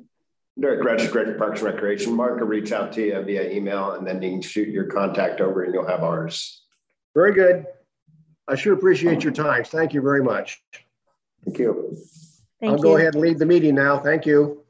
[0.59, 2.13] Derek Rogers, Director Parks and Recreation.
[2.13, 5.41] Mark will reach out to you via email, and then you can shoot your contact
[5.41, 6.63] over, and you'll have ours.
[7.13, 7.65] Very good.
[8.47, 9.63] I sure appreciate your time.
[9.63, 10.63] Thank you very much.
[11.43, 11.97] Thank you.
[12.61, 12.83] Thank I'll you.
[12.83, 13.99] go ahead and leave the meeting now.
[13.99, 14.63] Thank you.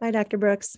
[0.00, 0.38] Bye, Dr.
[0.38, 0.76] Brooks.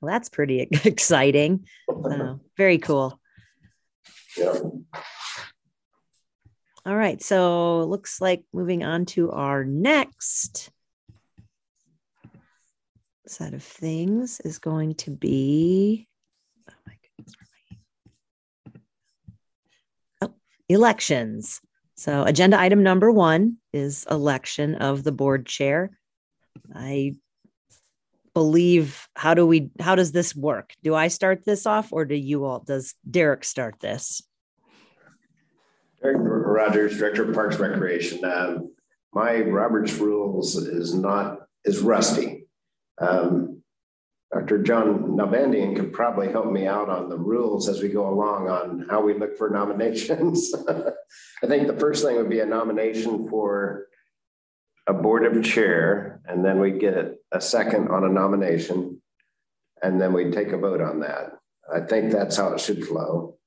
[0.00, 1.66] Well, that's pretty exciting.
[1.88, 3.20] Uh, very cool.
[4.36, 4.54] Yeah.
[6.86, 7.22] All right.
[7.22, 10.70] So looks like moving on to our next
[13.26, 16.06] set of things is going to be
[20.22, 20.26] oh?
[20.28, 20.34] Oh,
[20.68, 21.62] elections.
[21.94, 25.96] So agenda item number one is election of the board chair.
[26.74, 27.14] I
[28.34, 30.74] believe how do we how does this work?
[30.82, 34.22] Do I start this off or do you all does Derek start this?
[36.04, 38.24] Rogers, Director of Parks Recreation.
[38.24, 38.74] Um,
[39.12, 42.46] my Roberts rules is not is rusty.
[42.98, 43.62] Um,
[44.32, 44.62] Dr.
[44.62, 48.86] John Nalbandian could probably help me out on the rules as we go along on
[48.90, 50.52] how we look for nominations.
[50.68, 53.86] I think the first thing would be a nomination for
[54.88, 59.00] a board of chair, and then we get a second on a nomination,
[59.82, 61.38] and then we take a vote on that.
[61.72, 63.38] I think that's how it should flow.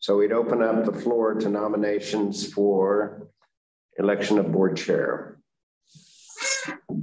[0.00, 3.28] So we'd open up the floor to nominations for
[3.98, 5.38] election of board chair.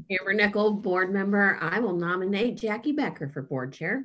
[0.10, 1.60] Amber Nickel, board member.
[1.62, 4.04] I will nominate Jackie Becker for board chair.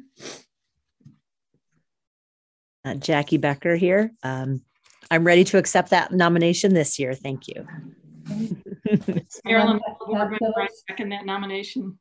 [2.84, 4.12] Uh, Jackie Becker here.
[4.22, 4.62] Um,
[5.10, 7.14] I'm ready to accept that nomination this year.
[7.14, 7.66] Thank you.
[9.44, 11.98] Marilyn, board member, I second that nomination.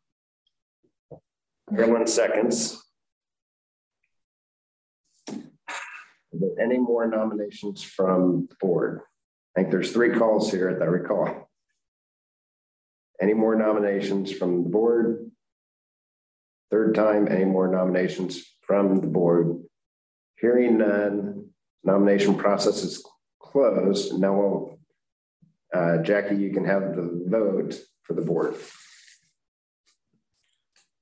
[1.71, 2.83] Everyone seconds.
[6.61, 9.01] Any more nominations from the board?
[9.55, 11.49] I think there's three calls here that I recall.
[13.21, 15.29] Any more nominations from the board?
[16.71, 19.61] Third time, any more nominations from the board?
[20.39, 21.49] Hearing none,
[21.83, 23.05] nomination process is
[23.39, 24.17] closed.
[24.17, 24.77] Now,
[25.73, 28.55] uh, Jackie, you can have the vote for the board.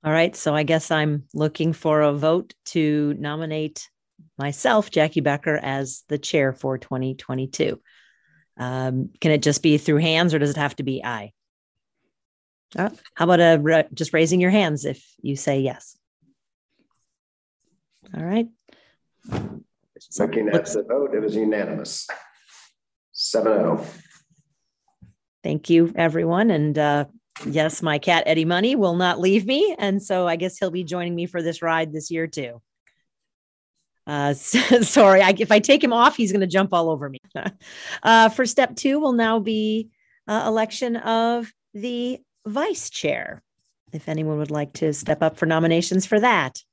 [0.04, 0.36] All right.
[0.36, 3.90] So I guess I'm looking for a vote to nominate
[4.40, 7.80] myself, Jackie Becker, as the chair for 2022.
[8.58, 11.34] Um, can it just be through hands or does it have to be I?
[12.78, 15.98] Uh, how about a re- just raising your hands if you say yes?
[18.16, 18.48] All right.
[20.18, 22.08] Looking at the vote, it was unanimous.
[23.12, 23.86] 7 0.
[25.44, 26.52] Thank you, everyone.
[26.52, 27.06] And uh,
[27.46, 29.76] yes, my cat Eddie Money will not leave me.
[29.78, 32.62] And so I guess he'll be joining me for this ride this year too.
[34.10, 34.34] Uh,
[34.82, 37.20] sorry, I, if I take him off, he's going to jump all over me.
[38.04, 39.90] uh, for step two will now be
[40.28, 42.18] uh, election of the
[42.48, 43.44] vice chair.
[43.94, 46.64] If anyone would like to step up for nominations for that.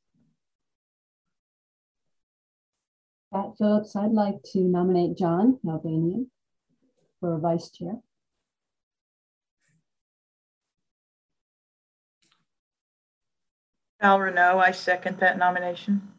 [3.35, 6.27] Pat Phillips, I'd like to nominate John Nalbandian
[7.21, 8.01] for a vice chair.
[14.01, 16.16] Val Renault, I second that nomination.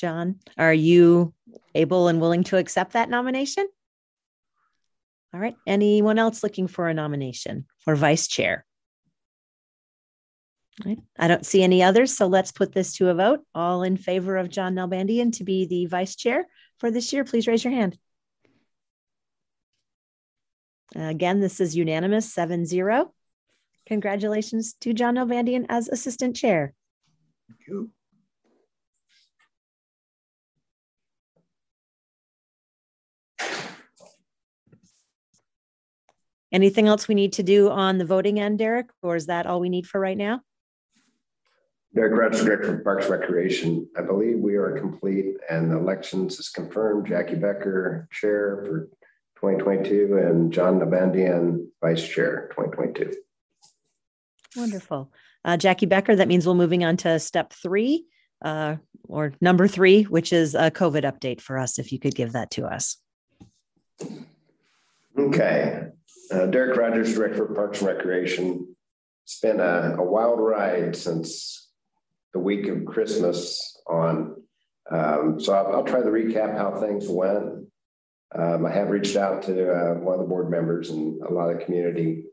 [0.00, 1.34] John, are you
[1.74, 3.68] able and willing to accept that nomination?
[5.34, 5.56] All right.
[5.66, 8.64] Anyone else looking for a nomination for vice chair?
[10.86, 10.98] Right.
[11.18, 13.40] I don't see any others, so let's put this to a vote.
[13.54, 16.46] All in favor of John Nalbandian to be the vice chair
[16.78, 17.98] for this year, please raise your hand.
[20.96, 23.12] Again, this is unanimous 7 0.
[23.84, 26.72] Congratulations to John Nalbandian as assistant chair.
[27.48, 27.90] Thank you.
[36.52, 39.60] Anything else we need to do on the voting end, Derek, or is that all
[39.60, 40.42] we need for right now?
[41.94, 43.88] Derek Director of Parks Recreation.
[43.96, 47.08] I believe we are complete and the elections is confirmed.
[47.08, 48.88] Jackie Becker, Chair for
[49.40, 53.16] 2022 and John Nalbandian, Vice Chair 2022.
[54.56, 55.12] Wonderful.
[55.44, 58.06] Uh, Jackie Becker, that means we're moving on to step three
[58.42, 58.76] uh,
[59.08, 62.50] or number three, which is a COVID update for us, if you could give that
[62.52, 62.98] to us.
[65.18, 65.88] Okay.
[66.30, 68.76] Uh, Derek Rogers, Director of Parks and Recreation.
[69.24, 71.68] It's been a, a wild ride since
[72.32, 74.36] the week of Christmas on.
[74.90, 77.66] Um, so I'll, I'll, try to recap how things went.
[78.32, 81.50] Um, I have reached out to uh, one of the board members and a lot
[81.50, 82.24] of community.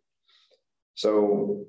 [0.94, 1.66] So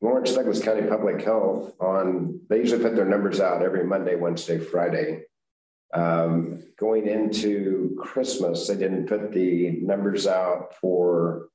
[0.00, 4.58] Lawrence Douglas County Public Health on, they usually put their numbers out every Monday, Wednesday,
[4.58, 5.22] Friday.
[5.92, 11.48] Um, going into Christmas, they didn't put the numbers out for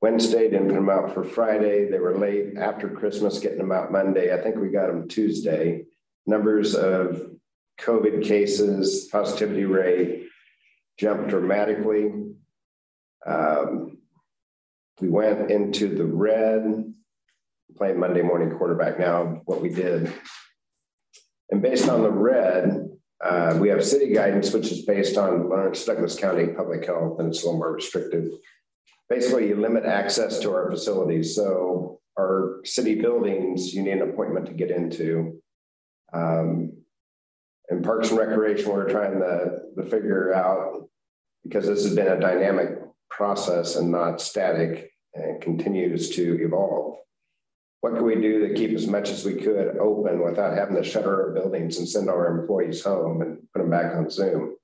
[0.00, 1.90] Wednesday, didn't put them out for Friday.
[1.90, 4.34] They were late after Christmas, getting them out Monday.
[4.34, 5.84] I think we got them Tuesday.
[6.26, 7.30] Numbers of
[7.80, 10.28] COVID cases, positivity rate
[10.98, 12.12] jumped dramatically.
[13.26, 13.98] Um,
[15.00, 16.92] we went into the red,
[17.76, 20.12] playing Monday morning quarterback now, what we did.
[21.50, 22.91] And based on the red,
[23.22, 27.28] uh, we have city guidance, which is based on Lawrence Douglas County Public Health, and
[27.28, 28.28] it's a little more restrictive.
[29.08, 31.36] Basically, you limit access to our facilities.
[31.36, 35.40] So, our city buildings, you need an appointment to get into.
[36.12, 36.72] Um,
[37.70, 40.88] in Parks and Recreation, we're trying to, to figure out
[41.44, 46.96] because this has been a dynamic process and not static and continues to evolve
[47.82, 50.84] what can we do to keep as much as we could open without having to
[50.84, 54.54] shutter our buildings and send our employees home and put them back on Zoom?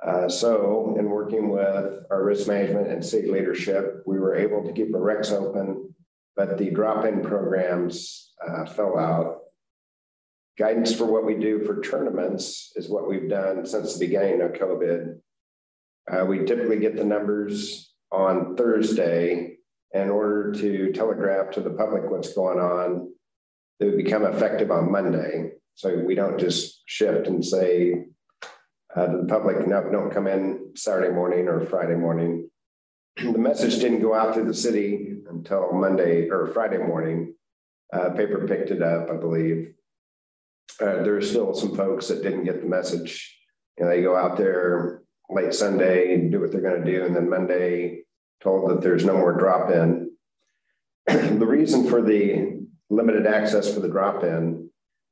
[0.00, 4.72] Uh, so, in working with our risk management and city leadership, we were able to
[4.72, 5.92] keep our recs open,
[6.36, 9.40] but the drop in programs uh, fell out.
[10.56, 14.52] Guidance for what we do for tournaments is what we've done since the beginning of
[14.52, 15.18] COVID.
[16.08, 19.53] Uh, we typically get the numbers on Thursday
[19.94, 23.08] in order to telegraph to the public what's going on
[23.78, 25.52] they would become effective on Monday.
[25.74, 28.04] So we don't just shift and say
[28.94, 32.48] uh, to the public, no, don't come in Saturday morning or Friday morning.
[33.16, 37.34] the message didn't go out to the city until Monday or Friday morning.
[37.92, 39.74] Uh, paper picked it up, I believe.
[40.80, 43.36] Uh, there's still some folks that didn't get the message.
[43.78, 47.04] You know, they go out there late Sunday and do what they're going to do,
[47.04, 48.03] and then Monday
[48.42, 50.10] told that there's no more drop in.
[51.06, 54.70] the reason for the limited access for the drop in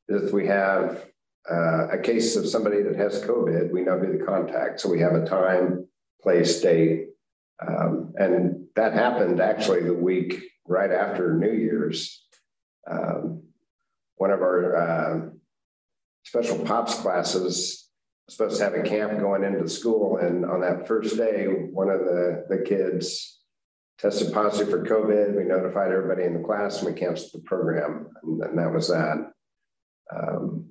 [0.09, 1.07] is if we have
[1.51, 4.81] uh, a case of somebody that has COVID, we know who the contact.
[4.81, 5.89] So we have a time,
[6.23, 7.09] place, date.
[7.67, 12.25] Um, and that happened actually the week right after New Year's.
[12.91, 13.43] Um,
[14.17, 15.31] one of our uh,
[16.25, 17.82] special POPs classes
[18.33, 20.19] supposed to have a camp going into school.
[20.19, 23.41] And on that first day, one of the, the kids
[23.99, 25.37] tested positive for COVID.
[25.37, 28.09] We notified everybody in the class and we canceled the program.
[28.23, 29.33] And, and that was that.
[30.15, 30.71] Um,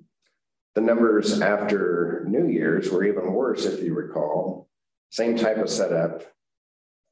[0.76, 4.70] the numbers after New Year's were even worse, if you recall.
[5.09, 6.24] Same type of setup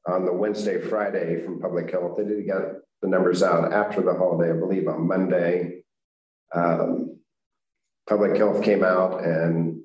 [0.06, 2.16] on the Wednesday, Friday from public health.
[2.16, 2.56] They did get
[3.02, 5.82] the numbers out after the holiday, I believe on Monday.
[6.54, 7.18] Um,
[8.08, 9.82] public health came out and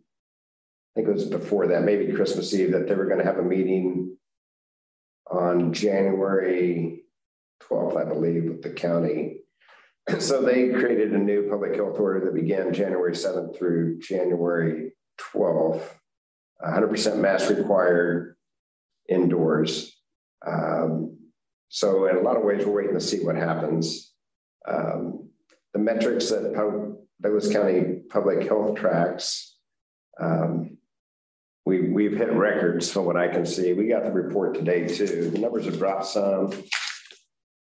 [0.95, 3.37] I think it was before that, maybe Christmas Eve, that they were going to have
[3.37, 4.15] a meeting
[5.29, 7.03] on January
[7.63, 9.37] 12th, I believe, with the county.
[10.19, 15.81] So they created a new public health order that began January 7th through January 12th.
[16.63, 18.35] 100% mask required
[19.09, 19.97] indoors.
[20.45, 21.17] Um,
[21.69, 24.13] so in a lot of ways, we're waiting to see what happens.
[24.67, 25.29] Um,
[25.73, 26.53] the metrics that
[27.21, 29.57] Douglas County Public Health tracks,
[30.21, 30.74] um,
[31.65, 33.73] we, we've hit records from what I can see.
[33.73, 35.31] We got the report today too.
[35.31, 36.51] The numbers have dropped some,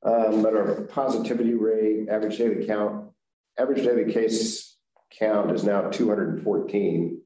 [0.03, 3.09] um, but our positivity rate, average daily count,
[3.57, 4.77] average daily case
[5.17, 7.21] count is now 214.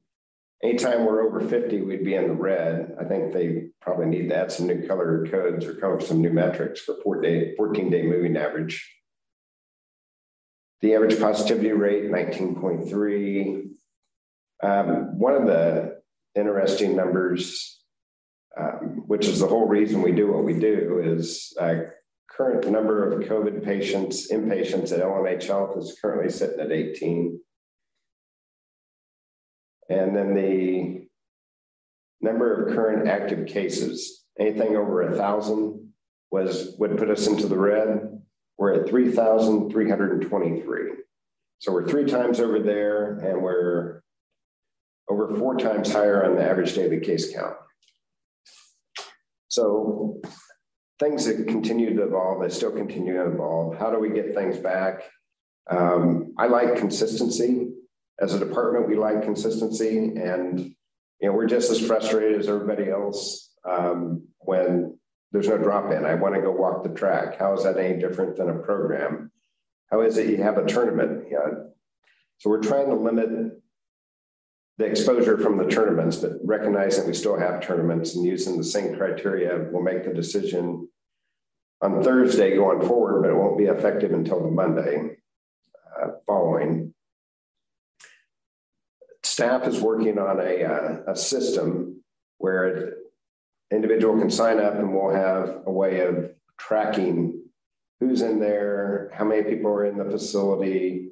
[0.62, 2.94] Anytime we're over 50, we'd be in the red.
[3.00, 6.80] I think they probably need add some new color codes or up some new metrics
[6.80, 8.88] for 14 day moving average.
[10.82, 13.70] The average positivity rate, 19.3.
[14.62, 15.89] Um, one of the
[16.34, 17.80] interesting numbers,
[18.58, 21.74] um, which is the whole reason we do what we do, is uh,
[22.30, 27.40] current number of COVID patients, inpatients at LMH Health is currently sitting at 18.
[29.88, 31.08] And then the
[32.20, 35.92] number of current active cases, anything over a thousand
[36.30, 38.22] was would put us into the red.
[38.56, 40.90] We're at 3,323.
[41.58, 44.02] So we're three times over there and we're
[45.10, 47.56] over four times higher on the average daily case count.
[49.48, 50.22] So
[51.00, 53.76] things that continue to evolve, they still continue to evolve.
[53.76, 55.02] How do we get things back?
[55.68, 57.68] Um, I like consistency.
[58.20, 60.60] As a department, we like consistency and
[61.20, 64.98] you know, we're just as frustrated as everybody else um, when
[65.32, 66.04] there's no drop in.
[66.04, 67.38] I want to go walk the track.
[67.38, 69.30] How is that any different than a program?
[69.90, 71.26] How is it you have a tournament?
[71.30, 71.50] Yeah.
[72.38, 73.60] So we're trying to limit
[74.80, 78.96] the exposure from the tournaments, but recognizing we still have tournaments and using the same
[78.96, 80.88] criteria, we'll make the decision
[81.82, 85.16] on Thursday going forward, but it won't be effective until the Monday
[86.00, 86.94] uh, following.
[89.22, 92.02] Staff is working on a, uh, a system
[92.38, 92.94] where
[93.70, 97.38] individual can sign up and we'll have a way of tracking
[98.00, 101.10] who's in there, how many people are in the facility,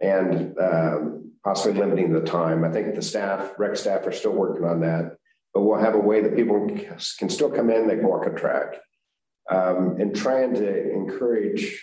[0.00, 1.17] and um,
[1.48, 2.62] possibly limiting the time.
[2.62, 5.16] I think the staff, rec staff, are still working on that,
[5.54, 6.68] but we'll have a way that people
[7.18, 8.74] can still come in, they can walk a track,
[9.50, 11.82] um, and trying to encourage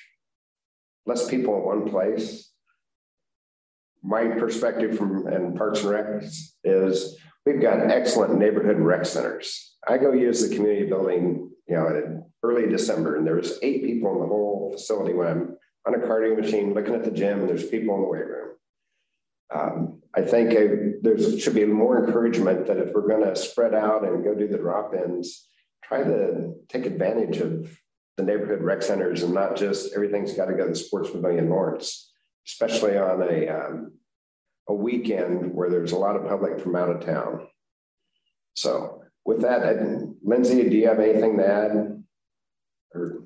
[1.08, 2.52] less people in one place.
[4.04, 6.24] My perspective from and Parks and Rec
[6.64, 11.88] is we've got excellent neighborhood rec centers I go use the community building, you know,
[11.88, 15.58] in early December, and there was eight people in the whole facility when I'm
[15.88, 18.46] on a cardio machine looking at the gym, and there's people in the weight room.
[19.54, 20.52] Um, I think
[21.02, 24.48] there should be more encouragement that if we're going to spread out and go do
[24.48, 25.48] the drop-ins,
[25.84, 27.78] try to take advantage of
[28.18, 31.50] the neighborhood rec centers and not just everything's got to go to the Sports Pavilion
[31.50, 32.12] Lawrence,
[32.48, 33.92] especially on a um,
[34.68, 37.48] a weekend where there's a lot of public from out of town.
[38.56, 39.76] So with that, I,
[40.24, 42.04] Lindsay, do you have anything to add?
[42.94, 43.24] Or?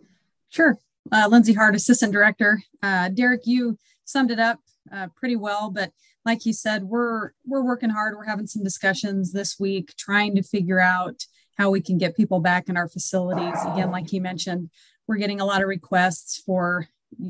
[0.49, 0.77] Sure.
[1.11, 2.61] Uh, Lindsay Hart, Assistant Director.
[2.83, 4.59] Uh, Derek, you summed it up
[4.91, 5.91] uh, pretty well, but
[6.25, 8.15] like you said, we're we're working hard.
[8.15, 11.25] We're having some discussions this week, trying to figure out
[11.57, 13.59] how we can get people back in our facilities.
[13.65, 14.69] Again, like you mentioned,
[15.07, 16.87] we're getting a lot of requests for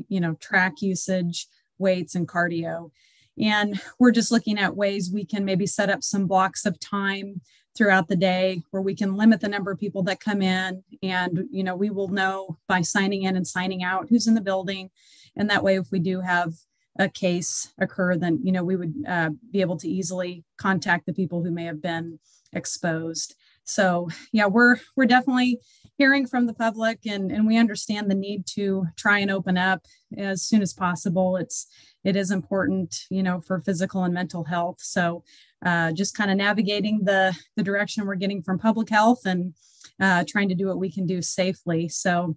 [0.08, 1.46] you know track usage,
[1.78, 2.90] weights, and cardio,
[3.38, 7.40] and we're just looking at ways we can maybe set up some blocks of time
[7.76, 11.48] throughout the day where we can limit the number of people that come in and
[11.50, 14.90] you know we will know by signing in and signing out who's in the building
[15.36, 16.52] and that way if we do have
[17.00, 21.12] a case occur then you know we would uh, be able to easily contact the
[21.12, 22.18] people who may have been
[22.52, 23.34] exposed.
[23.64, 25.58] So yeah we're we're definitely
[25.96, 29.80] hearing from the public and and we understand the need to try and open up
[30.16, 31.36] as soon as possible.
[31.36, 31.66] It's
[32.04, 34.78] it is important you know for physical and mental health.
[34.80, 35.24] So
[35.64, 39.54] uh, just kind of navigating the, the direction we're getting from public health and
[40.00, 41.88] uh, trying to do what we can do safely.
[41.88, 42.36] So,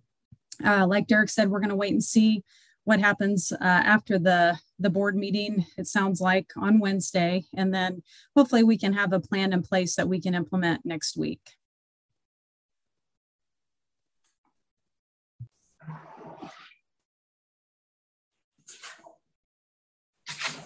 [0.63, 2.43] uh, like Derek said, we're going to wait and see
[2.85, 7.45] what happens uh, after the, the board meeting, it sounds like on Wednesday.
[7.55, 8.03] And then
[8.35, 11.41] hopefully we can have a plan in place that we can implement next week.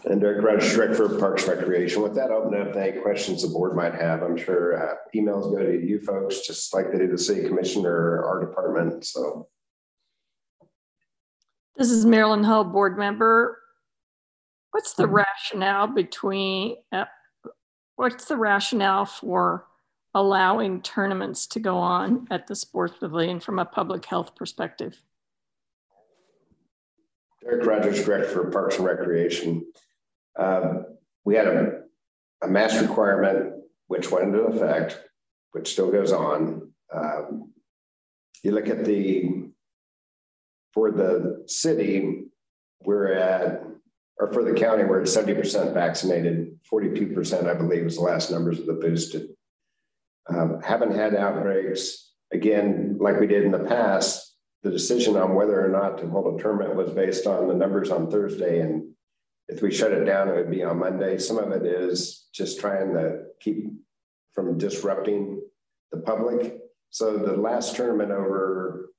[0.05, 2.01] And Derek Rogers, Director for Parks Recreation.
[2.01, 4.23] With that, open up any questions the board might have.
[4.23, 7.91] I'm sure uh, emails go to you folks, just like they do the city commissioner
[7.91, 9.05] or our department.
[9.05, 9.49] So.
[11.77, 13.59] This is Marilyn Hull, board member.
[14.71, 17.05] What's the rationale between, uh,
[17.97, 19.67] what's the rationale for
[20.15, 24.97] allowing tournaments to go on at the sports pavilion from a public health perspective?
[27.43, 29.71] Derek Rogers, Director for Parks and Recreation.
[30.35, 30.85] Um,
[31.25, 31.81] we had a,
[32.41, 33.53] a mask requirement
[33.85, 34.99] which went into effect,
[35.51, 36.71] which still goes on.
[36.91, 37.51] Um,
[38.41, 39.46] you look at the,
[40.73, 42.23] for the city,
[42.83, 43.63] we're at,
[44.19, 48.59] or for the county, we're at 70% vaccinated, 42%, I believe, is the last numbers
[48.59, 49.29] of the boosted.
[50.29, 52.11] Um, haven't had outbreaks.
[52.33, 56.37] Again, like we did in the past, the decision on whether or not to hold
[56.37, 58.59] a tournament was based on the numbers on Thursday.
[58.59, 58.91] And
[59.47, 61.17] if we shut it down, it would be on Monday.
[61.17, 63.67] Some of it is just trying to keep
[64.33, 65.41] from disrupting
[65.91, 66.57] the public.
[66.89, 68.89] So the last tournament over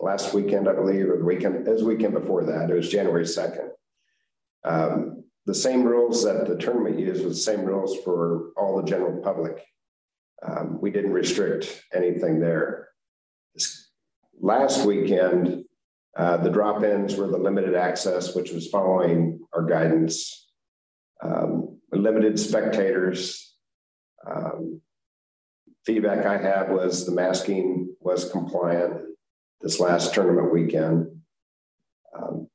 [0.00, 3.68] last weekend, I believe, or the weekend, was weekend before that, it was January 2nd.
[4.64, 8.88] Um, the same rules that the tournament used was the same rules for all the
[8.88, 9.64] general public.
[10.46, 12.88] Um, we didn't restrict anything there.
[13.54, 13.90] This
[14.40, 15.64] last weekend,
[16.16, 20.48] uh, the drop-ins were the limited access, which was following our guidance.
[21.22, 23.54] Um, limited spectators.
[24.26, 24.80] Um,
[25.84, 29.09] feedback I had was the masking was compliant
[29.60, 31.20] this last tournament weekend.
[32.16, 32.48] Um,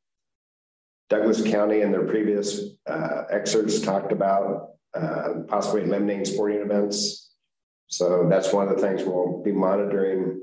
[1.09, 7.31] Douglas County in their previous uh, excerpts talked about uh, possibly eliminating sporting events.
[7.87, 10.41] So that's one of the things we'll be monitoring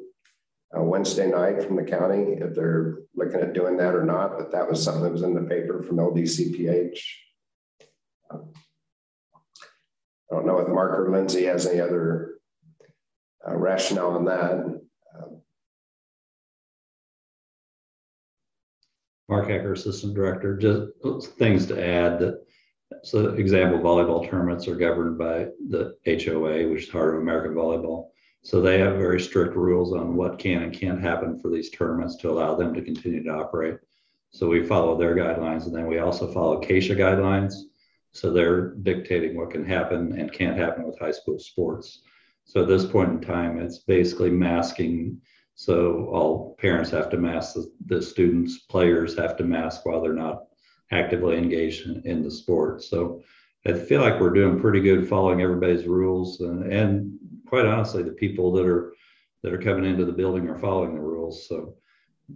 [0.77, 4.39] uh, Wednesday night from the county if they're looking at doing that or not.
[4.39, 6.99] But that was something that was in the paper from LDCPH.
[8.31, 8.37] I
[10.31, 12.39] don't know if Mark or Lindsay has any other
[13.47, 14.82] uh, rationale on that.
[19.33, 22.45] Mark Hecker, Assistant Director, just things to add that
[23.03, 28.09] so example, volleyball tournaments are governed by the HOA, which is Heart of American Volleyball.
[28.43, 32.17] So they have very strict rules on what can and can't happen for these tournaments
[32.17, 33.77] to allow them to continue to operate.
[34.33, 37.55] So we follow their guidelines and then we also follow KSHSAA guidelines.
[38.13, 42.03] So they're dictating what can happen and can't happen with high school sports.
[42.45, 45.23] So at this point in time, it's basically masking.
[45.55, 50.13] So all parents have to mask the, the students, players have to mask while they're
[50.13, 50.45] not
[50.91, 52.83] actively engaged in, in, the sport.
[52.83, 53.23] So
[53.67, 57.19] I feel like we're doing pretty good following everybody's rules and, and
[57.53, 58.95] quite honestly, the people that are
[59.43, 61.49] that are coming into the building are following the rules.
[61.49, 61.75] So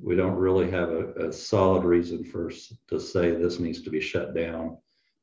[0.03, 2.51] we don't really have a, a solid reason for
[2.89, 4.77] to say this needs to be shut down.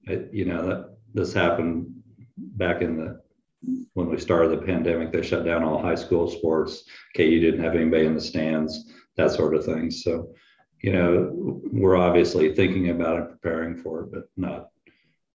[0.05, 1.93] It, you know that this happened
[2.37, 3.21] back in the
[3.93, 6.83] when we started the pandemic, they shut down all high school sports.
[7.15, 9.91] KU didn't have anybody in the stands, that sort of thing.
[9.91, 10.33] So,
[10.81, 14.69] you know, we're obviously thinking about it, preparing for it, but not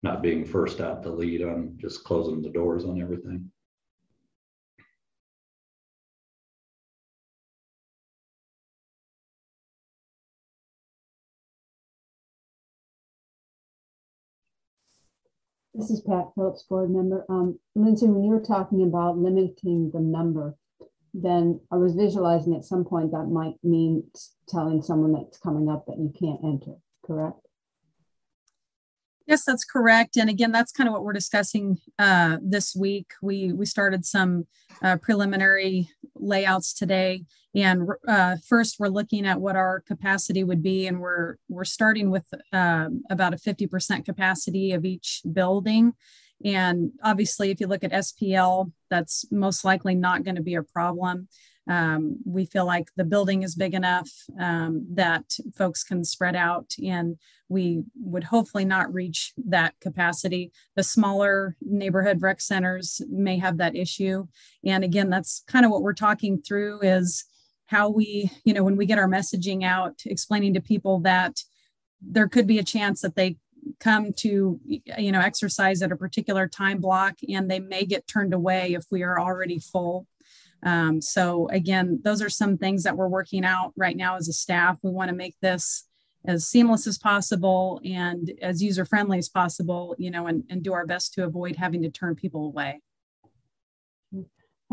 [0.03, 3.51] not being first out to lead on just closing the doors on everything.
[15.75, 17.25] This is Pat Phillips, board member.
[17.29, 20.55] Um, Lindsay, when you were talking about limiting the number,
[21.13, 24.05] then I was visualizing at some point that might mean
[24.49, 27.44] telling someone that's coming up that you can't enter, correct?
[29.27, 30.17] Yes, that's correct.
[30.17, 33.13] And again, that's kind of what we're discussing uh, this week.
[33.23, 34.47] We we started some
[34.83, 40.87] uh, preliminary layouts today, and uh, first we're looking at what our capacity would be,
[40.87, 45.95] and we're we're starting with um, about a fifty percent capacity of each building.
[46.45, 50.63] And obviously, if you look at SPL, that's most likely not going to be a
[50.63, 51.29] problem.
[51.69, 55.25] Um, we feel like the building is big enough um, that
[55.57, 57.17] folks can spread out and
[57.49, 60.53] we would hopefully not reach that capacity.
[60.77, 64.27] The smaller neighborhood rec centers may have that issue.
[64.65, 67.25] And again, that's kind of what we're talking through is
[67.67, 71.41] how we, you know, when we get our messaging out, explaining to people that
[72.03, 73.37] there could be a chance that they
[73.81, 78.35] come to you know exercise at a particular time block and they may get turned
[78.35, 80.07] away if we are already full
[80.65, 84.33] um, so again, those are some things that we're working out right now as a
[84.33, 84.79] staff.
[84.83, 85.87] We want to make this
[86.27, 90.73] as seamless as possible and as user friendly as possible, you know, and, and do
[90.73, 92.81] our best to avoid having to turn people away.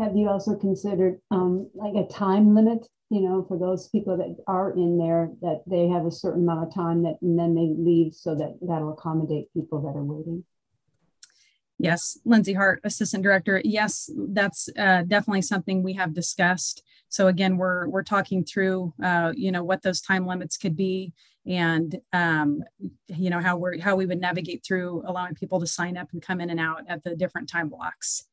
[0.00, 4.34] Have you also considered um, like a time limit, you know, for those people that
[4.46, 7.74] are in there that they have a certain amount of time that and then they
[7.76, 10.42] leave so that that'll accommodate people that are waiting?
[11.82, 13.60] Yes, Lindsay Hart, Assistant Director.
[13.64, 16.84] Yes, that's uh, definitely something we have discussed.
[17.08, 21.12] So again, we're we're talking through, uh, you know, what those time limits could be,
[21.44, 22.62] and um,
[23.08, 26.22] you know how we're how we would navigate through allowing people to sign up and
[26.22, 28.26] come in and out at the different time blocks.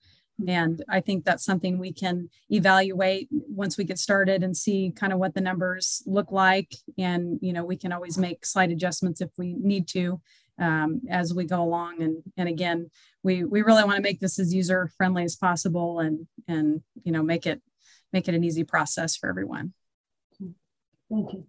[0.48, 5.12] And I think that's something we can evaluate once we get started and see kind
[5.12, 6.76] of what the numbers look like.
[6.98, 10.22] And, you know, we can always make slight adjustments if we need to
[10.60, 12.02] um, as we go along.
[12.02, 12.90] And, and again,
[13.24, 17.12] we, we really want to make this as user friendly as possible and, and, you
[17.12, 17.62] know, make it,
[18.14, 19.74] make it an easy process for everyone.
[21.10, 21.46] Thank you.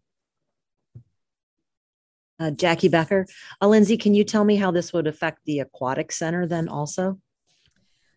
[2.38, 3.26] Uh, Jackie Becker.
[3.60, 7.18] Uh, Lindsay, can you tell me how this would affect the aquatic center then also?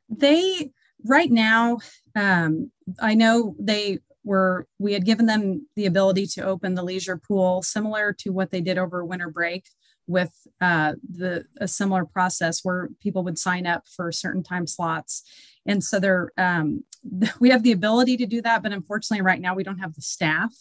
[0.07, 0.71] They,
[1.03, 1.79] right now,
[2.15, 2.71] um,
[3.01, 7.61] I know they were, we had given them the ability to open the leisure pool
[7.61, 9.65] similar to what they did over winter break
[10.07, 15.23] with uh, the a similar process where people would sign up for certain time slots.
[15.65, 16.83] And so they're um,
[17.39, 20.01] we have the ability to do that but unfortunately right now we don't have the
[20.01, 20.53] staff.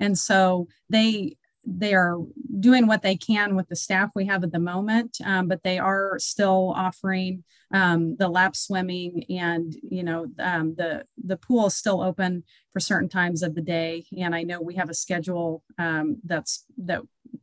[0.00, 2.18] And so they they are
[2.58, 5.78] doing what they can with the staff we have at the moment, um, but they
[5.78, 11.74] are still offering um, the lap swimming and you know um, the the pool is
[11.74, 14.04] still open for certain times of the day.
[14.16, 17.02] And I know we have a schedule um, that's that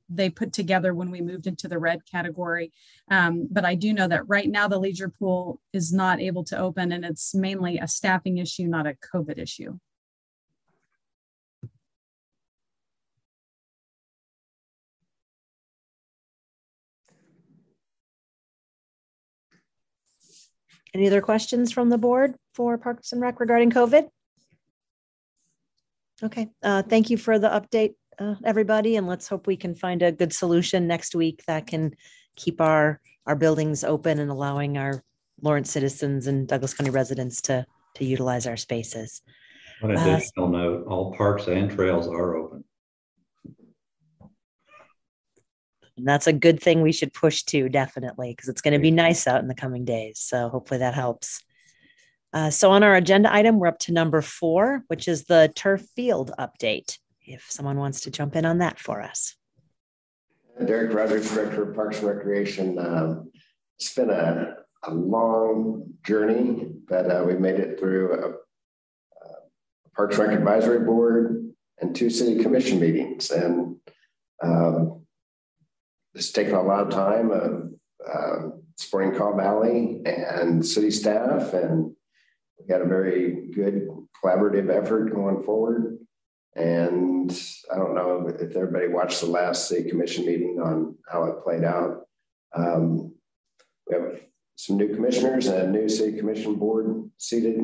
[0.10, 2.72] they put together when we moved into the red category.
[3.10, 6.58] Um, but I do know that right now the leisure pool is not able to
[6.58, 9.80] open, and it's mainly a staffing issue, not a COVID issue.
[20.94, 24.10] Any other questions from the board for Parks and Rec regarding COVID?
[26.24, 30.02] Okay, uh, thank you for the update, uh, everybody, and let's hope we can find
[30.02, 31.94] a good solution next week that can
[32.36, 35.04] keep our our buildings open and allowing our
[35.42, 37.66] Lawrence citizens and Douglas County residents to
[37.96, 39.22] to utilize our spaces.
[39.82, 42.64] One Uh, additional note, all parks and trails are open.
[46.00, 48.92] And that's a good thing we should push to definitely because it's going to be
[48.92, 50.20] nice out in the coming days.
[50.20, 51.44] So hopefully that helps.
[52.32, 55.86] Uh, so on our agenda item, we're up to number four, which is the turf
[55.96, 56.98] field update.
[57.22, 59.36] If someone wants to jump in on that for us.
[60.66, 62.78] Derek Rogers, Director of Parks and Recreation.
[62.80, 63.32] Um,
[63.78, 69.34] it's been a, a long journey, but uh, we made it through a, a
[69.96, 73.32] Parks Rec Advisory Board and two city commission meetings.
[73.32, 73.78] And
[74.44, 74.99] um,
[76.14, 77.72] it's taken a lot of time of
[78.08, 81.92] uh, supporting Kaw Valley and city staff, and
[82.60, 83.88] we got a very good
[84.24, 85.98] collaborative effort going forward.
[86.56, 87.32] And
[87.72, 91.64] I don't know if everybody watched the last city commission meeting on how it played
[91.64, 92.02] out.
[92.56, 93.14] Um,
[93.88, 94.20] we have
[94.56, 97.60] some new commissioners and a new city commission board seated.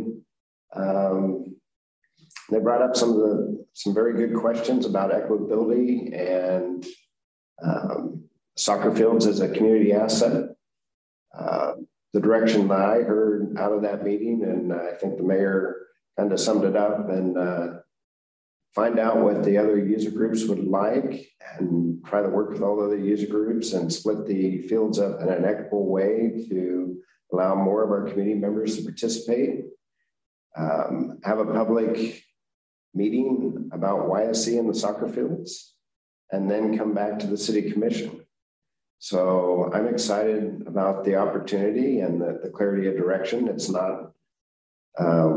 [0.73, 1.55] Um,
[2.51, 6.91] they brought up some of the some very good questions about equitability and um,
[8.55, 10.55] soccer fields as a community asset.
[11.37, 11.73] Uh,
[12.13, 15.75] the direction that I heard out of that meeting, and I think the mayor
[16.17, 17.67] kind of summed it up, and uh,
[18.73, 21.27] find out what the other user groups would like
[21.57, 25.21] and try to work with all the other user groups and split the fields up
[25.21, 26.97] in an equitable way to
[27.31, 29.65] allow more of our community members to participate.
[30.57, 32.23] Um, have a public
[32.93, 35.73] meeting about YSC and the soccer fields,
[36.31, 38.24] and then come back to the city commission.
[39.05, 43.47] So I'm excited about the opportunity and the, the clarity of direction.
[43.47, 44.13] It's not
[44.97, 45.35] uh,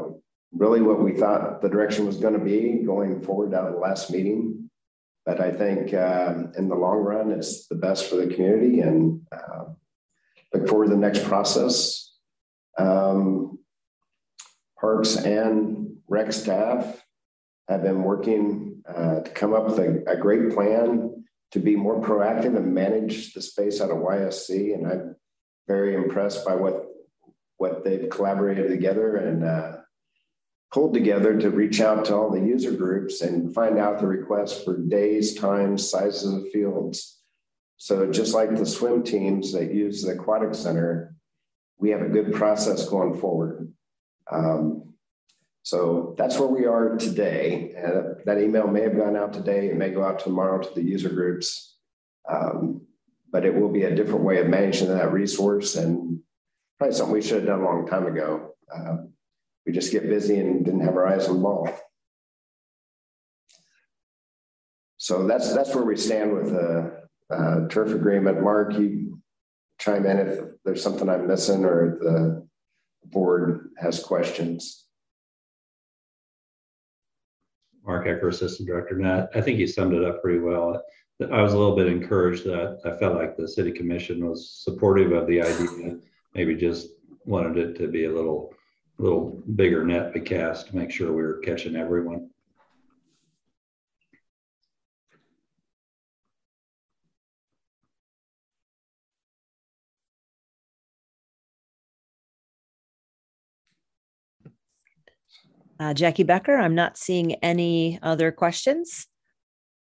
[0.53, 3.79] really what we thought the direction was going to be going forward out of the
[3.79, 4.71] last meeting.
[5.27, 9.21] But I think um, in the long run, it's the best for the community and
[9.31, 9.65] uh,
[10.55, 12.11] look forward to the next process.
[12.79, 13.59] Um,
[14.81, 17.05] parks and rec staff
[17.69, 21.18] have been working uh, to come up with a, a great plan
[21.53, 24.75] to be more proactive and manage the space out of YSC.
[24.75, 25.17] And I'm
[25.67, 26.85] very impressed by what
[27.57, 29.79] what they've collaborated together and uh,
[30.73, 34.63] pulled together to reach out to all the user groups and find out the requests
[34.63, 37.19] for days, times, sizes of fields.
[37.77, 41.15] So just like the swim teams that use the aquatic center,
[41.79, 43.73] we have a good process going forward.
[44.31, 44.88] Um,
[45.69, 47.75] so that's where we are today.
[47.77, 49.69] And that email may have gone out today.
[49.69, 51.77] It may go out tomorrow to the user groups.
[52.27, 52.87] Um,
[53.31, 56.21] but it will be a different way of managing that resource and
[56.79, 58.55] probably something we should have done a long time ago.
[58.75, 58.97] Uh,
[59.67, 61.69] we just get busy and didn't have our eyes on the ball.
[64.97, 68.41] So that's that's where we stand with the uh, turf agreement.
[68.43, 69.21] Mark, you
[69.79, 72.49] chime in if there's something I'm missing or the
[73.05, 74.88] board has questions.
[77.87, 78.97] Mark Hecker, Assistant Director.
[78.97, 80.83] Now, I think he summed it up pretty well.
[81.33, 85.13] I was a little bit encouraged that I felt like the City Commission was supportive
[85.13, 85.99] of the idea,
[86.35, 86.91] maybe just
[87.25, 88.55] wanted it to be a little,
[88.99, 92.31] little bigger net to cast to make sure we were catching everyone.
[105.81, 109.07] Uh, Jackie Becker, I'm not seeing any other questions.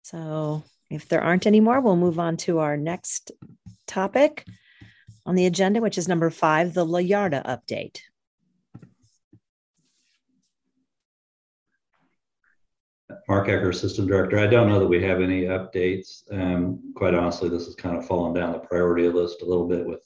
[0.02, 3.32] So if there aren't any more, we'll move on to our next
[3.88, 4.46] topic
[5.26, 8.00] on the agenda, which is number five, the La Yarda update.
[13.30, 14.40] Mark Hecker, System Director.
[14.40, 16.24] I don't know that we have any updates.
[16.34, 19.86] Um, quite honestly, this has kind of fallen down the priority list a little bit
[19.86, 20.02] with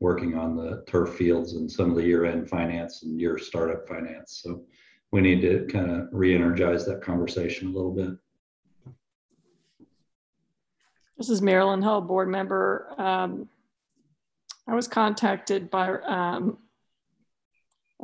[0.00, 4.40] working on the turf fields and some of the year-end finance and year startup finance.
[4.42, 4.64] So
[5.12, 8.10] we need to kind of re-energize that conversation a little bit.
[11.16, 12.92] This is Marilyn Hull, board member.
[12.98, 13.48] Um,
[14.68, 16.58] I was contacted by um,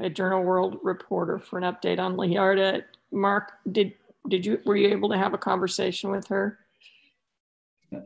[0.00, 2.84] a Journal World reporter for an update on La Yarda.
[3.10, 3.92] Mark, did
[4.28, 6.58] did you were you able to have a conversation with her?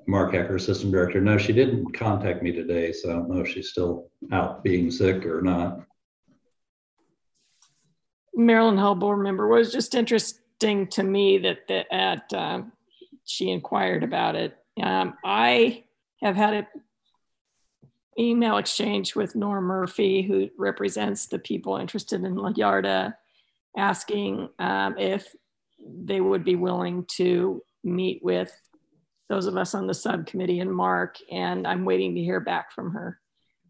[0.09, 1.21] Mark Hecker, assistant director.
[1.21, 4.91] No, she didn't contact me today, so I don't know if she's still out being
[4.91, 5.87] sick or not.
[8.37, 12.63] Marilyn Hull, board member, was just interesting to me that at uh,
[13.25, 14.57] she inquired about it.
[14.81, 15.85] Um, I
[16.21, 16.67] have had an
[18.19, 23.15] email exchange with Norm Murphy, who represents the people interested in Yarda,
[23.77, 25.35] asking um, if
[25.81, 28.53] they would be willing to meet with
[29.31, 32.93] those of us on the subcommittee and Mark, and I'm waiting to hear back from
[32.93, 33.19] her.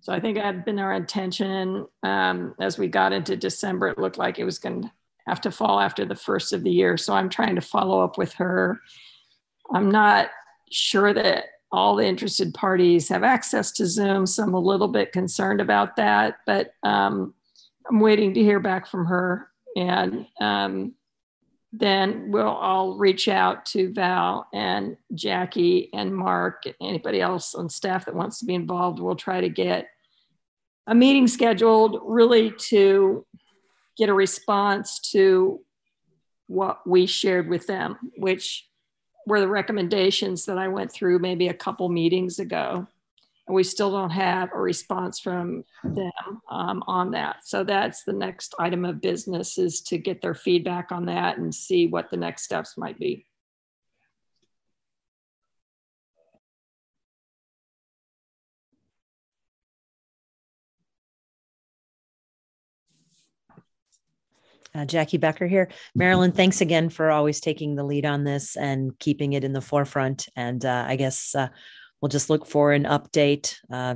[0.06, 3.98] So I think it had been our intention um, as we got into December, it
[3.98, 4.92] looked like it was going to
[5.26, 6.96] have to fall after the first of the year.
[6.96, 8.80] So I'm trying to follow up with her.
[9.74, 10.28] I'm not
[10.70, 15.10] sure that all the interested parties have access to Zoom, so I'm a little bit
[15.10, 17.34] concerned about that, but um,
[17.90, 19.48] I'm waiting to hear back from her.
[19.76, 20.94] And um,
[21.72, 28.04] then we'll all reach out to Val and Jackie and Mark, anybody else on staff
[28.04, 29.00] that wants to be involved.
[29.00, 29.88] We'll try to get
[30.86, 33.26] a meeting scheduled really to
[33.96, 35.60] get a response to
[36.46, 38.68] what we shared with them, which
[39.26, 42.86] were the recommendations that I went through maybe a couple meetings ago
[43.46, 47.44] and we still don't have a response from them um, on that.
[47.44, 51.54] So that's the next item of business is to get their feedback on that and
[51.54, 53.24] see what the next steps might be.
[64.76, 65.70] Uh, Jackie Becker here.
[65.94, 69.60] Marilyn, thanks again for always taking the lead on this and keeping it in the
[69.60, 70.28] forefront.
[70.36, 71.48] And uh, I guess uh,
[72.00, 73.94] we'll just look for an update uh,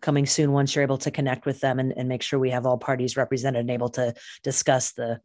[0.00, 2.66] coming soon once you're able to connect with them and, and make sure we have
[2.66, 5.20] all parties represented and able to discuss the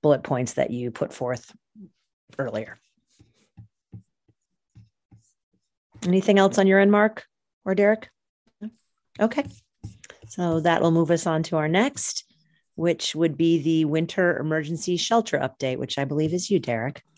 [0.00, 1.52] bullet points that you put forth
[2.38, 2.78] earlier.
[6.04, 7.24] Anything else on your end, Mark
[7.64, 8.10] or Derek?
[9.18, 9.44] Okay.
[10.28, 12.24] So that will move us on to our next,
[12.74, 17.02] which would be the winter emergency shelter update, which I believe is you, Derek.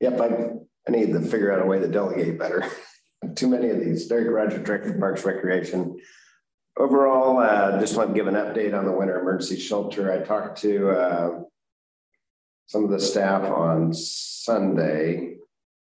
[0.00, 0.50] Yep, I
[0.88, 2.64] I need to figure out a way to delegate better.
[3.34, 4.06] Too many of these.
[4.06, 5.98] Derek Roger, Director of Parks Recreation.
[6.78, 10.10] Overall, uh, just want to give an update on the winter emergency shelter.
[10.10, 11.40] I talked to uh,
[12.66, 15.34] some of the staff on Sunday,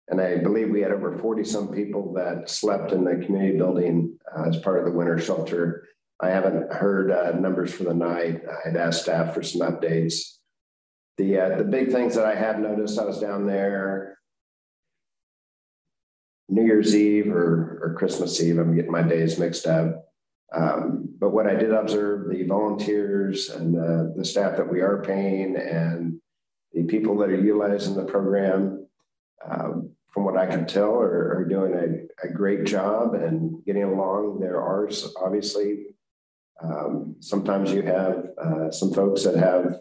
[0.08, 4.20] and I believe we had over 40 some people that slept in the community building
[4.38, 5.88] uh, as part of the winter shelter.
[6.22, 8.41] I haven't heard uh, numbers for the night.
[8.49, 10.38] I had asked staff for some updates.
[11.18, 14.16] The, uh, the big things that I have noticed, I was down there
[16.47, 18.59] New Year's Eve or, or Christmas Eve.
[18.59, 20.05] I'm getting my days mixed up.
[20.53, 25.01] Um, but what I did observe, the volunteers and the, the staff that we are
[25.01, 26.20] paying and
[26.74, 28.88] the people that are utilizing the program,
[29.49, 33.84] um, from what I can tell, are, are doing a, a, great job and getting
[33.84, 34.39] along.
[34.39, 34.89] There are
[35.22, 35.88] obviously
[36.64, 39.80] um, sometimes you have uh, some folks that have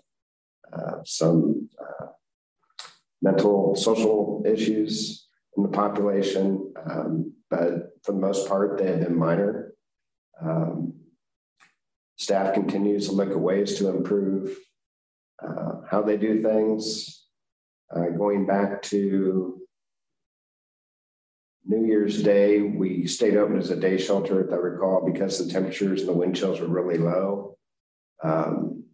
[0.72, 2.06] uh, some uh,
[3.22, 9.16] mental, social issues in the population, um, but for the most part, they have been
[9.16, 9.74] minor.
[10.42, 10.94] Um,
[12.16, 14.56] staff continues to look at ways to improve
[15.42, 17.26] uh, how they do things.
[17.94, 19.60] Uh, going back to
[21.66, 25.50] New Year's Day, we stayed open as a day shelter, if I recall, because the
[25.50, 27.56] temperatures and the wind chills were really low.
[28.22, 28.84] Um,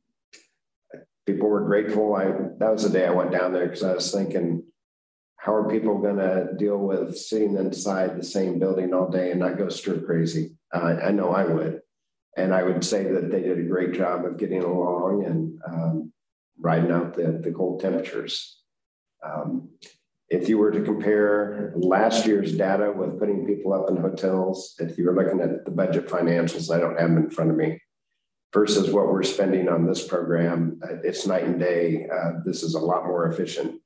[1.27, 2.15] people were grateful.
[2.15, 2.27] I
[2.59, 4.63] that was the day I went down there because I was thinking,
[5.37, 9.41] how are people going to deal with sitting inside the same building all day and
[9.41, 10.57] not go stir crazy?
[10.73, 11.81] Uh, I know I would,
[12.37, 16.13] and I would say that they did a great job of getting along and um,
[16.61, 18.59] riding out the, the cold temperatures.
[19.25, 19.71] Um,
[20.31, 24.97] if you were to compare last year's data with putting people up in hotels, if
[24.97, 27.81] you were looking at the budget financials, I don't have them in front of me,
[28.53, 32.07] versus what we're spending on this program, uh, it's night and day.
[32.09, 33.81] Uh, this is a lot more efficient.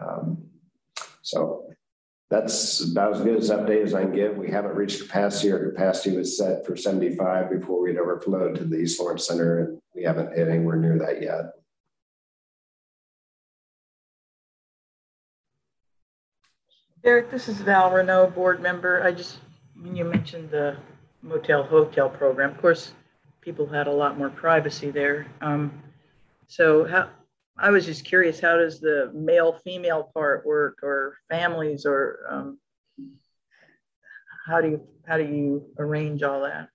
[0.00, 0.46] Um,
[1.20, 1.66] so
[2.30, 4.38] that's about as good as update as I can give.
[4.38, 5.52] We haven't reached capacity.
[5.52, 9.78] Our capacity was set for 75 before we'd overflowed to the East Lawrence Center, and
[9.94, 11.52] we haven't hit anywhere near that yet.
[17.04, 19.04] Derek, this is Val Renault, board member.
[19.04, 19.36] I just,
[19.78, 20.78] when you mentioned the
[21.20, 22.92] motel hotel program, of course,
[23.42, 25.26] people had a lot more privacy there.
[25.42, 25.82] Um,
[26.46, 27.10] so how,
[27.58, 32.58] I was just curious, how does the male female part work or families or um,
[34.46, 36.70] how do you how do you arrange all that?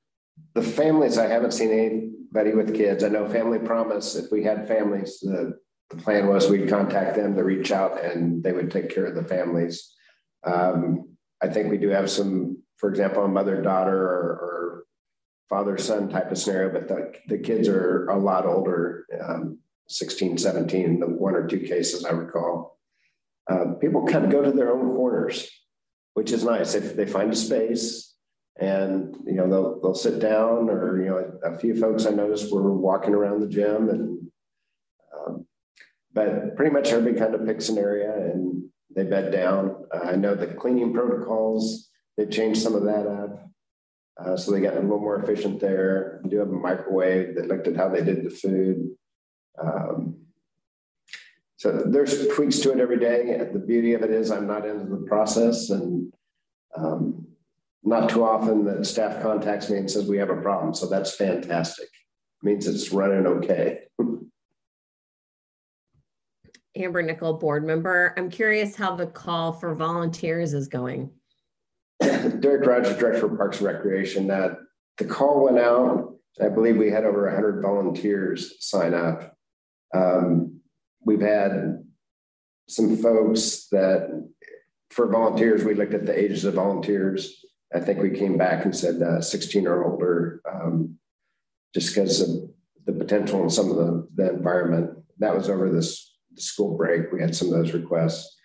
[0.53, 3.03] The families, I haven't seen anybody with kids.
[3.03, 5.57] I know Family Promise, if we had families, the,
[5.89, 9.15] the plan was we'd contact them to reach out and they would take care of
[9.15, 9.95] the families.
[10.43, 14.83] Um, I think we do have some, for example, mother daughter or, or
[15.49, 20.37] father son type of scenario, but the, the kids are a lot older, um, 16,
[20.37, 22.77] 17, the one or two cases I recall.
[23.49, 25.49] Uh, people kind of go to their own corners,
[26.13, 26.75] which is nice.
[26.75, 28.13] If they find a space
[28.59, 32.11] and, you know, they'll, they'll sit down or, you know, a, a few folks I
[32.11, 34.27] noticed were walking around the gym and,
[35.17, 35.47] um,
[36.13, 39.85] but pretty much everybody kind of picks an area and they bed down.
[39.93, 43.45] Uh, I know the cleaning protocols, they've changed some of that up.
[44.17, 46.21] Uh, so they got a little more efficient there.
[46.27, 48.89] Do have a microwave that looked at how they did the food.
[49.61, 50.17] Um,
[51.55, 53.37] so there's tweaks to it every day.
[53.51, 56.11] The beauty of it is I'm not into the process and
[56.75, 57.27] um,
[57.83, 60.73] not too often that staff contacts me and says we have a problem.
[60.73, 61.87] So that's fantastic.
[61.87, 63.79] It means it's running okay.
[66.80, 68.13] Amber Nickel, board member.
[68.17, 71.11] I'm curious how the call for volunteers is going.
[71.99, 74.27] Derek Rogers, Director of Parks and Recreation.
[74.27, 74.57] That
[74.97, 76.15] the call went out.
[76.41, 79.36] I believe we had over 100 volunteers sign up.
[79.93, 80.61] Um,
[81.03, 81.84] we've had
[82.69, 84.27] some folks that,
[84.89, 87.43] for volunteers, we looked at the ages of volunteers.
[87.73, 90.97] I think we came back and said uh, 16 or older, um,
[91.73, 92.49] just because of
[92.86, 94.91] the potential in some of the, the environment.
[95.19, 96.09] That was over this
[96.41, 98.35] school break, we had some of those requests.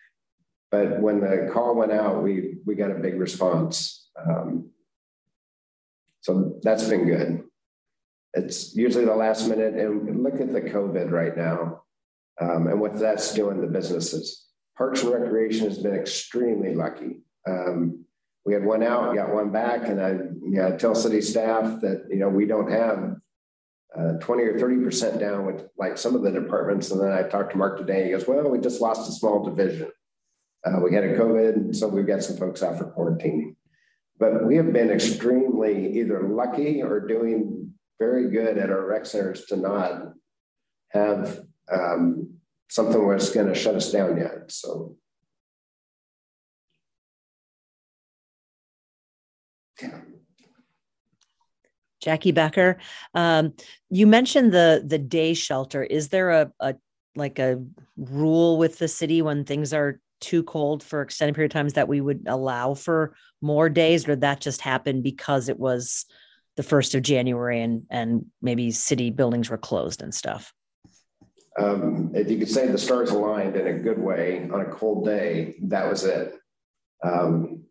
[0.70, 4.08] But when the call went out, we we got a big response.
[4.18, 4.70] Um,
[6.20, 7.44] so that's been good.
[8.32, 11.82] It's usually the last minute, and look at the COVID right now,
[12.40, 14.46] um, and what that's doing to businesses.
[14.76, 17.20] Parks and Recreation has been extremely lucky.
[17.46, 18.04] Um,
[18.44, 22.06] we had one out, got one back, and I you know, tell city staff that
[22.10, 23.16] you know we don't have
[23.98, 26.90] uh, 20 or 30% down with like some of the departments.
[26.90, 28.04] And then I talked to Mark today.
[28.04, 29.90] He goes, Well, we just lost a small division.
[30.64, 33.54] Uh, we had a COVID, so we've got some folks out for quarantining.
[34.18, 39.44] But we have been extremely either lucky or doing very good at our rec centers
[39.46, 40.12] to not
[40.90, 41.40] have
[41.70, 42.34] um,
[42.70, 44.50] something that's going to shut us down yet.
[44.50, 44.96] So,
[49.82, 50.00] yeah.
[52.04, 52.76] Jackie Becker.
[53.14, 53.54] Um,
[53.88, 55.82] you mentioned the the day shelter.
[55.82, 56.74] Is there a, a
[57.16, 57.64] like a
[57.96, 61.88] rule with the city when things are too cold for extended period of times that
[61.88, 66.04] we would allow for more days, or that just happened because it was
[66.56, 70.52] the first of January and and maybe city buildings were closed and stuff?
[71.58, 75.06] Um, if you could say the stars aligned in a good way on a cold
[75.06, 76.34] day, that was it.
[77.02, 77.62] Um,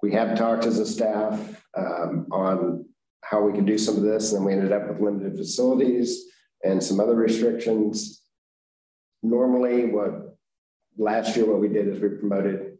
[0.00, 2.84] we have talked as a staff um, on
[3.22, 4.32] how we could do some of this.
[4.32, 6.26] And then we ended up with limited facilities
[6.64, 8.22] and some other restrictions.
[9.22, 10.36] Normally, what
[10.96, 12.78] last year what we did is we promoted,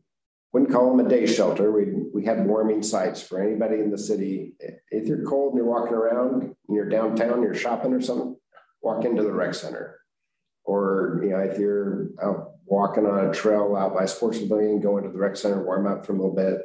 [0.53, 1.71] wouldn't call them a day shelter.
[1.71, 4.55] We we had warming sites for anybody in the city.
[4.91, 8.37] If you're cold and you're walking around and you're downtown, you're shopping or something,
[8.83, 10.01] walk into the rec center.
[10.65, 14.97] Or you know, if you're out walking on a trail out by Sports Pavilion, go
[14.97, 16.63] into the rec center, warm up for a little bit,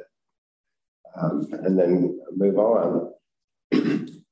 [1.20, 3.12] um, and then move on.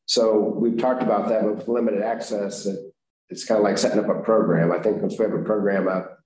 [0.07, 2.67] So we've talked about that with limited access.
[3.31, 4.73] It's kind of like setting up a program.
[4.73, 6.19] I think once we have a program up,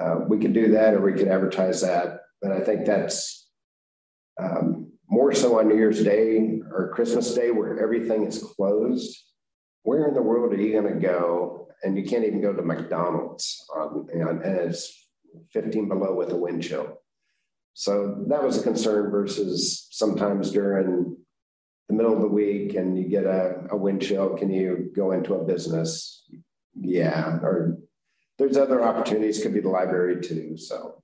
[0.00, 2.20] uh, we can do that or we can advertise that.
[2.42, 3.40] But I think that's
[5.10, 9.16] more so on New Year's Day or Christmas Day where everything is closed.
[9.82, 11.68] Where in the world are you going to go?
[11.82, 15.08] And you can't even go to McDonald's on, and it's
[15.52, 16.98] 15 below with a wind chill.
[17.74, 21.16] So that was a concern versus sometimes during
[21.90, 25.10] the middle of the week and you get a, a wind chill, can you go
[25.10, 26.24] into a business?
[26.80, 27.78] Yeah, or
[28.38, 30.56] there's other opportunities, could be the library too.
[30.56, 31.02] So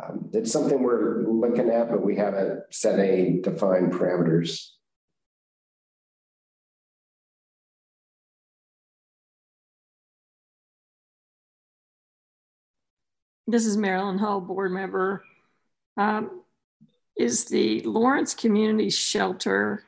[0.00, 4.68] um, it's something we're looking at, but we haven't set any defined parameters.
[13.46, 15.24] This is Marilyn Hull, board member.
[15.96, 16.42] Um,
[17.16, 19.84] is the Lawrence Community Shelter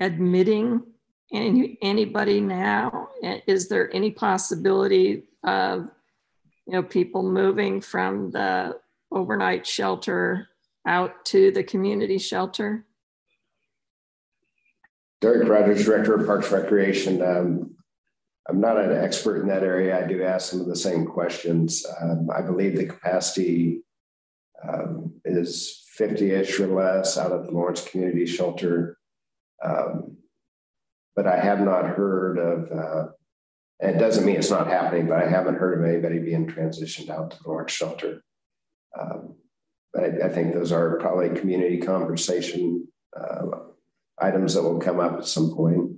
[0.00, 0.82] admitting
[1.32, 3.08] any, anybody now?
[3.46, 5.88] Is there any possibility of
[6.66, 8.78] you know people moving from the
[9.10, 10.48] overnight shelter
[10.86, 12.84] out to the community shelter?
[15.20, 17.20] Derek Rogers, Director of Parks Recreation.
[17.22, 17.74] Um,
[18.48, 19.98] I'm not an expert in that area.
[20.02, 21.84] I do ask some of the same questions.
[22.00, 23.82] Um, I believe the capacity
[24.66, 28.97] um, is 50-ish or less out of the Lawrence Community Shelter.
[29.64, 30.16] Um,
[31.16, 33.08] but I have not heard of, uh,
[33.80, 37.32] it doesn't mean it's not happening, but I haven't heard of anybody being transitioned out
[37.32, 38.22] to the Lawrence Shelter.
[38.98, 39.36] Um,
[39.92, 43.46] but I, I, think those are probably community conversation uh,
[44.18, 45.97] items that will come up at some point.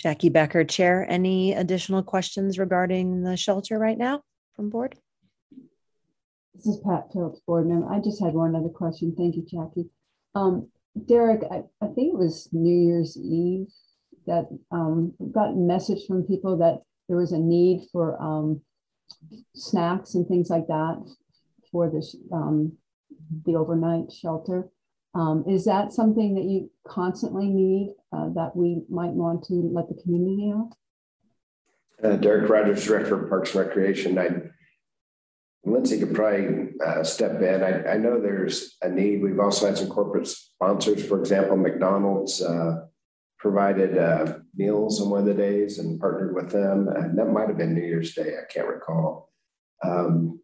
[0.00, 1.06] Jackie Becker, Chair.
[1.08, 4.22] Any additional questions regarding the shelter right now
[4.56, 4.96] from board?
[6.54, 7.92] This is Pat Phillips, board member.
[7.92, 9.14] I just had one other question.
[9.16, 9.90] Thank you, Jackie.
[10.34, 10.68] Um,
[11.06, 13.66] Derek, I, I, think it was New Year's Eve
[14.26, 18.62] that um, got a message from people that there was a need for um,
[19.54, 21.02] snacks and things like that
[21.70, 22.72] for this um,
[23.44, 24.68] the overnight shelter.
[25.14, 29.88] Um, is that something that you constantly need uh, that we might want to let
[29.88, 30.70] the community know?
[32.02, 34.18] Uh, Derek Rogers, Director of Parks and Recreation.
[34.18, 34.28] I,
[35.64, 37.62] Lindsay could probably uh, step in.
[37.62, 39.22] I, I, know there's a need.
[39.22, 42.86] We've also had some corporate sponsors, for example, McDonald's uh,
[43.38, 46.88] provided uh, meals on one of the days and partnered with them.
[46.88, 48.34] And that might have been New Year's Day.
[48.38, 49.30] I can't recall.
[49.84, 50.40] Um,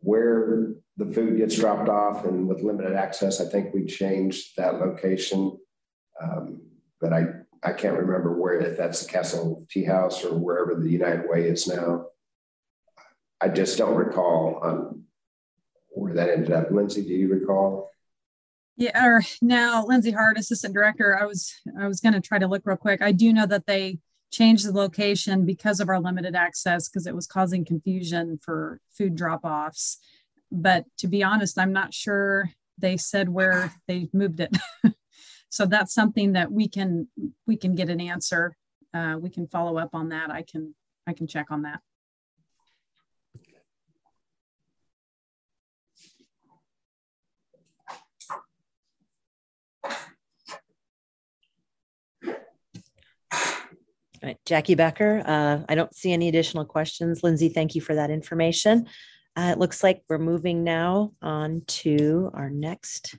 [0.00, 4.74] where the food gets dropped off and with limited access, I think we changed that
[4.74, 5.58] location.
[6.22, 6.62] Um,
[7.00, 7.24] but I,
[7.62, 11.48] I can't remember where, if that's the Castle Tea House or wherever the United Way
[11.48, 12.06] is now.
[13.40, 14.94] I just don't recall
[15.88, 16.70] where that ended up.
[16.70, 17.90] Lindsay, do you recall?
[18.76, 21.18] Yeah, or now Lindsay Hart, Assistant Director.
[21.20, 23.02] I was I was going to try to look real quick.
[23.02, 23.98] I do know that they
[24.32, 29.14] changed the location because of our limited access because it was causing confusion for food
[29.14, 29.98] drop-offs.
[30.54, 34.56] But to be honest, I'm not sure they said where they moved it.
[35.48, 37.08] so that's something that we can
[37.44, 38.56] we can get an answer.
[38.94, 40.30] Uh, we can follow up on that.
[40.30, 40.76] I can
[41.08, 41.80] I can check on that.
[54.22, 54.38] Right.
[54.46, 57.22] Jackie Becker, uh, I don't see any additional questions.
[57.22, 58.86] Lindsay, thank you for that information.
[59.36, 63.16] Uh, it looks like we're moving now on to our next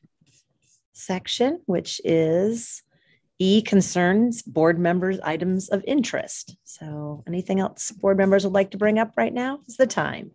[0.93, 2.83] section, which is
[3.37, 6.55] E concerns board members items of interest.
[6.63, 10.31] So anything else board members would like to bring up right now is the time.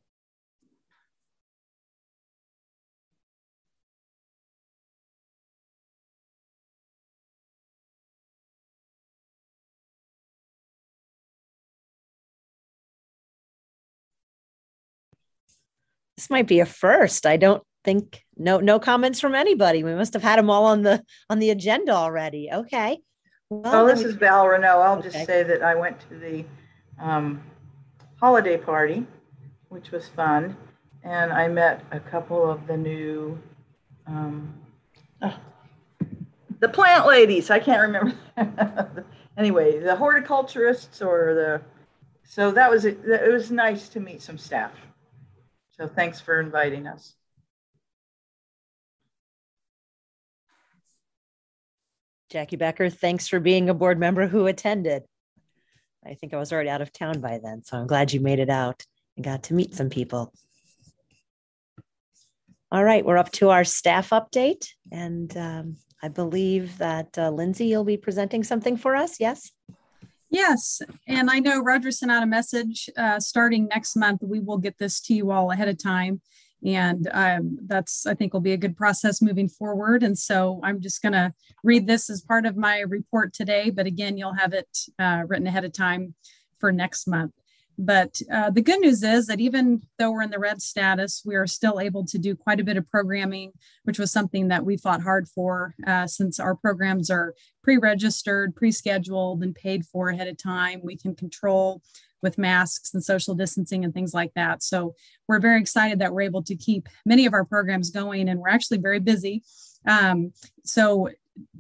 [16.21, 17.25] This might be a first.
[17.25, 19.83] I don't think no no comments from anybody.
[19.83, 22.51] We must have had them all on the on the agenda already.
[22.53, 22.99] Okay.
[23.49, 24.81] Well, this is Val Renault.
[24.81, 25.09] I'll okay.
[25.09, 26.45] just say that I went to the
[27.01, 27.43] um,
[28.21, 29.07] holiday party,
[29.71, 30.57] which was fun,
[31.05, 33.39] and I met a couple of the new
[34.07, 34.53] um,
[35.23, 35.35] oh,
[36.59, 37.51] the plant ladies.
[37.51, 38.14] I can't remember.
[39.39, 41.62] anyway, the horticulturists or the
[42.29, 42.99] so that was it.
[43.07, 44.73] It was nice to meet some staff.
[45.81, 47.14] So thanks for inviting us.
[52.28, 55.05] Jackie Becker, thanks for being a board member who attended.
[56.05, 58.41] I think I was already out of town by then, so I'm glad you made
[58.41, 58.85] it out
[59.16, 60.35] and got to meet some people.
[62.70, 67.68] All right, we're up to our staff update, and um, I believe that uh, Lindsay,
[67.68, 69.18] you'll be presenting something for us.
[69.18, 69.51] Yes.
[70.31, 74.22] Yes, and I know Roger sent out a message uh, starting next month.
[74.22, 76.20] We will get this to you all ahead of time.
[76.64, 80.03] And um, that's, I think, will be a good process moving forward.
[80.03, 81.33] And so I'm just going to
[81.64, 83.70] read this as part of my report today.
[83.70, 86.14] But again, you'll have it uh, written ahead of time
[86.59, 87.33] for next month.
[87.79, 91.35] But uh, the good news is that even though we're in the red status, we
[91.35, 93.53] are still able to do quite a bit of programming,
[93.85, 98.55] which was something that we fought hard for uh, since our programs are pre registered,
[98.55, 100.81] pre scheduled, and paid for ahead of time.
[100.85, 101.83] We can control
[102.23, 104.62] with masks and social distancing and things like that.
[104.62, 104.95] So
[105.27, 108.49] we're very excited that we're able to keep many of our programs going, and we're
[108.49, 109.43] actually very busy.
[109.87, 110.33] Um,
[110.64, 111.09] so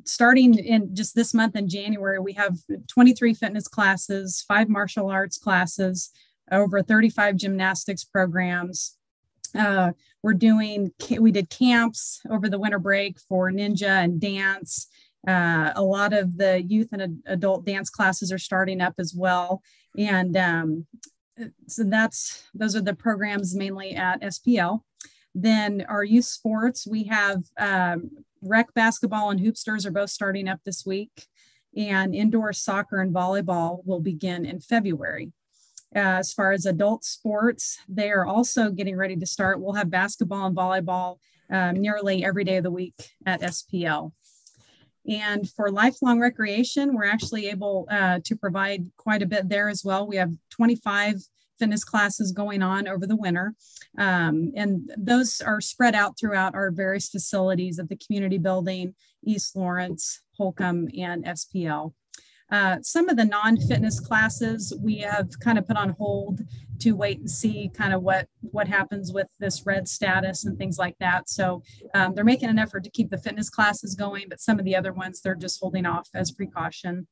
[0.04, 2.58] starting in just this month in January, we have
[2.88, 6.10] 23 fitness classes, five martial arts classes,
[6.50, 8.96] over 35 gymnastics programs.
[9.58, 14.88] Uh, we're doing, we did camps over the winter break for ninja and dance.
[15.26, 19.62] Uh, a lot of the youth and adult dance classes are starting up as well.
[19.98, 20.86] And um,
[21.66, 24.82] so that's, those are the programs mainly at SPL.
[25.34, 28.10] Then our youth sports, we have um,
[28.42, 31.26] rec basketball and hoopsters are both starting up this week,
[31.76, 35.32] and indoor soccer and volleyball will begin in February.
[35.94, 39.60] Uh, as far as adult sports, they are also getting ready to start.
[39.60, 41.16] We'll have basketball and volleyball
[41.50, 42.94] um, nearly every day of the week
[43.26, 44.12] at SPL.
[45.08, 49.84] And for lifelong recreation, we're actually able uh, to provide quite a bit there as
[49.84, 50.06] well.
[50.06, 51.16] We have 25
[51.60, 53.54] fitness classes going on over the winter.
[53.98, 58.94] Um, and those are spread out throughout our various facilities of the community building,
[59.24, 61.92] East Lawrence, Holcomb, and SPL.
[62.50, 66.40] Uh, some of the non-fitness classes we have kind of put on hold
[66.80, 70.78] to wait and see kind of what what happens with this red status and things
[70.78, 71.28] like that.
[71.28, 71.62] So
[71.94, 74.74] um, they're making an effort to keep the fitness classes going, but some of the
[74.74, 77.06] other ones they're just holding off as precaution.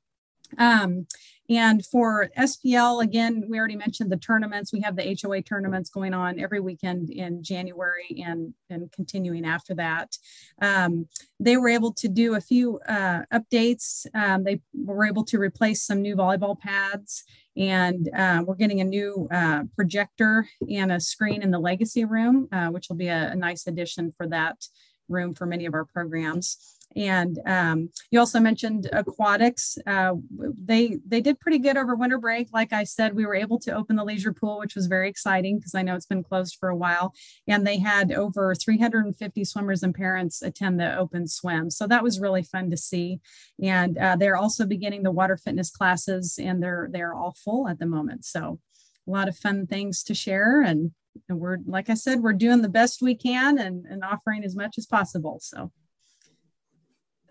[0.56, 1.06] Um,
[1.50, 4.70] and for SPL, again, we already mentioned the tournaments.
[4.70, 9.74] We have the HOA tournaments going on every weekend in January and, and continuing after
[9.76, 10.18] that.
[10.60, 11.08] Um,
[11.40, 14.06] they were able to do a few uh, updates.
[14.14, 17.24] Um, they were able to replace some new volleyball pads
[17.58, 22.48] and uh, we're getting a new uh, projector and a screen in the legacy room,
[22.52, 24.64] uh, which will be a, a nice addition for that
[25.08, 26.77] room for many of our programs.
[26.98, 29.78] And um, you also mentioned aquatics.
[29.86, 32.48] Uh, they they did pretty good over winter break.
[32.52, 35.58] Like I said, we were able to open the leisure pool, which was very exciting
[35.58, 37.14] because I know it's been closed for a while.
[37.46, 41.70] And they had over 350 swimmers and parents attend the open swim.
[41.70, 43.20] So that was really fun to see.
[43.62, 47.78] And uh, they're also beginning the water fitness classes, and they're they're all full at
[47.78, 48.24] the moment.
[48.24, 48.58] So
[49.06, 50.90] a lot of fun things to share and
[51.28, 54.54] and we're like i said we're doing the best we can and, and offering as
[54.54, 55.72] much as possible so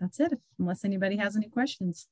[0.00, 2.08] that's it, unless anybody has any questions.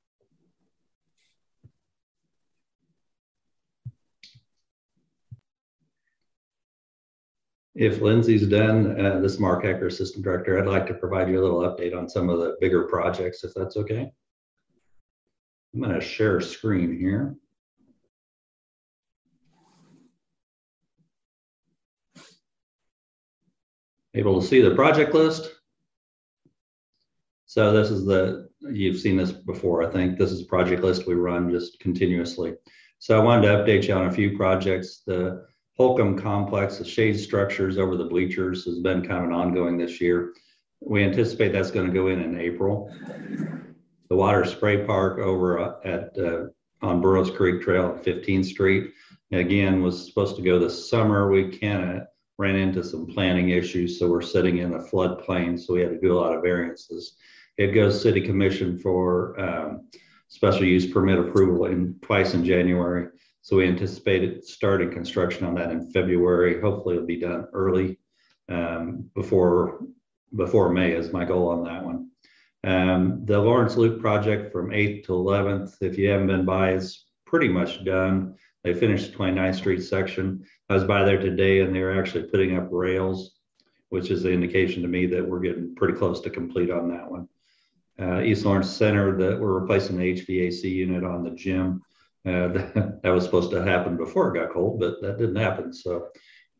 [7.74, 11.38] If Lindsay's done, uh, this is Mark Hecker, Assistant Director, I'd like to provide you
[11.38, 14.10] a little update on some of the bigger projects, if that's okay.
[15.74, 17.36] I'm going to share screen here.
[24.14, 25.55] Able to see the project list?
[27.56, 30.18] So this is the, you've seen this before, I think.
[30.18, 32.52] This is a project list we run just continuously.
[32.98, 35.00] So I wanted to update you on a few projects.
[35.06, 35.46] The
[35.78, 40.02] Holcomb complex, the shade structures over the bleachers has been kind of an ongoing this
[40.02, 40.34] year.
[40.80, 42.94] We anticipate that's going to go in in April.
[44.10, 46.48] The water spray park over uh, at uh,
[46.82, 48.90] on Burroughs Creek Trail at 15th Street,
[49.32, 51.30] again, was supposed to go this summer.
[51.30, 52.02] We kind of
[52.36, 55.98] ran into some planning issues, so we're sitting in a floodplain, so we had to
[55.98, 57.16] do a lot of variances.
[57.58, 59.88] It goes city commission for um,
[60.28, 63.08] special use permit approval in twice in January.
[63.40, 66.60] So we anticipated starting construction on that in February.
[66.60, 67.98] Hopefully it'll be done early
[68.48, 69.80] um, before
[70.34, 72.10] before May is my goal on that one.
[72.64, 77.04] Um, the Lawrence Loop project from 8th to 11th, if you haven't been by, is
[77.24, 78.34] pretty much done.
[78.64, 80.44] They finished the 29th Street section.
[80.68, 83.36] I was by there today and they're actually putting up rails,
[83.90, 87.08] which is the indication to me that we're getting pretty close to complete on that
[87.08, 87.28] one
[88.00, 91.82] uh, East Lawrence Center that we're replacing the HVAC unit on the gym.
[92.26, 95.72] Uh, that, that was supposed to happen before it got cold, but that didn't happen.
[95.72, 96.08] So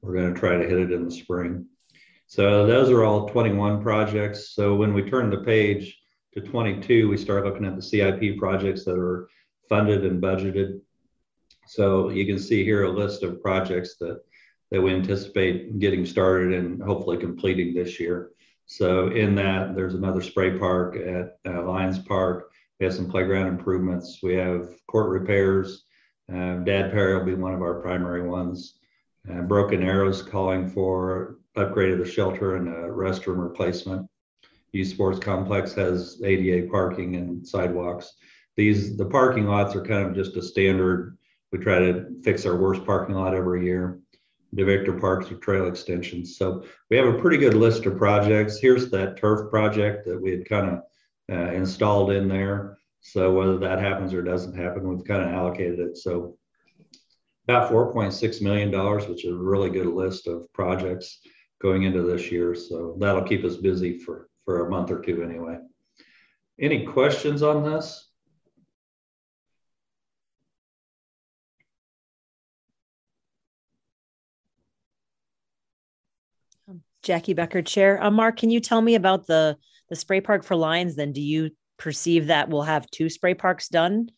[0.00, 1.66] we're going to try to hit it in the spring.
[2.28, 4.54] So those are all 21 projects.
[4.54, 5.98] So when we turn the page
[6.34, 9.28] to 22, we start looking at the CIP projects that are
[9.68, 10.80] funded and budgeted.
[11.66, 14.20] So you can see here a list of projects that,
[14.70, 18.30] that we anticipate getting started and hopefully completing this year.
[18.66, 22.50] So in that, there's another spray park at uh, Lions Park.
[22.78, 24.18] We have some playground improvements.
[24.22, 25.84] We have court repairs.
[26.30, 28.74] Uh, Dad Perry will be one of our primary ones.
[29.30, 34.08] Uh, Broken Arrows calling for upgrade of the shelter and a restroom replacement.
[34.72, 38.12] Youth Sports Complex has ADA parking and sidewalks.
[38.56, 41.16] These the parking lots are kind of just a standard.
[41.52, 44.00] We try to fix our worst parking lot every year.
[44.56, 46.36] DeVictor Parks or trail extensions.
[46.36, 48.58] So we have a pretty good list of projects.
[48.58, 50.82] Here's that turf project that we had kind of
[51.30, 52.78] uh, installed in there.
[53.00, 55.96] So whether that happens or doesn't happen, we've kind of allocated it.
[55.96, 56.36] So
[57.46, 58.70] about $4.6 million,
[59.08, 61.20] which is a really good list of projects
[61.60, 62.54] going into this year.
[62.54, 65.58] So that'll keep us busy for, for a month or two anyway.
[66.58, 68.05] Any questions on this?
[77.06, 78.10] Jackie Becker, Chair.
[78.10, 79.56] Mark, can you tell me about the
[79.88, 80.96] the spray park for Lions?
[80.96, 84.10] Then, do you perceive that we'll have two spray parks done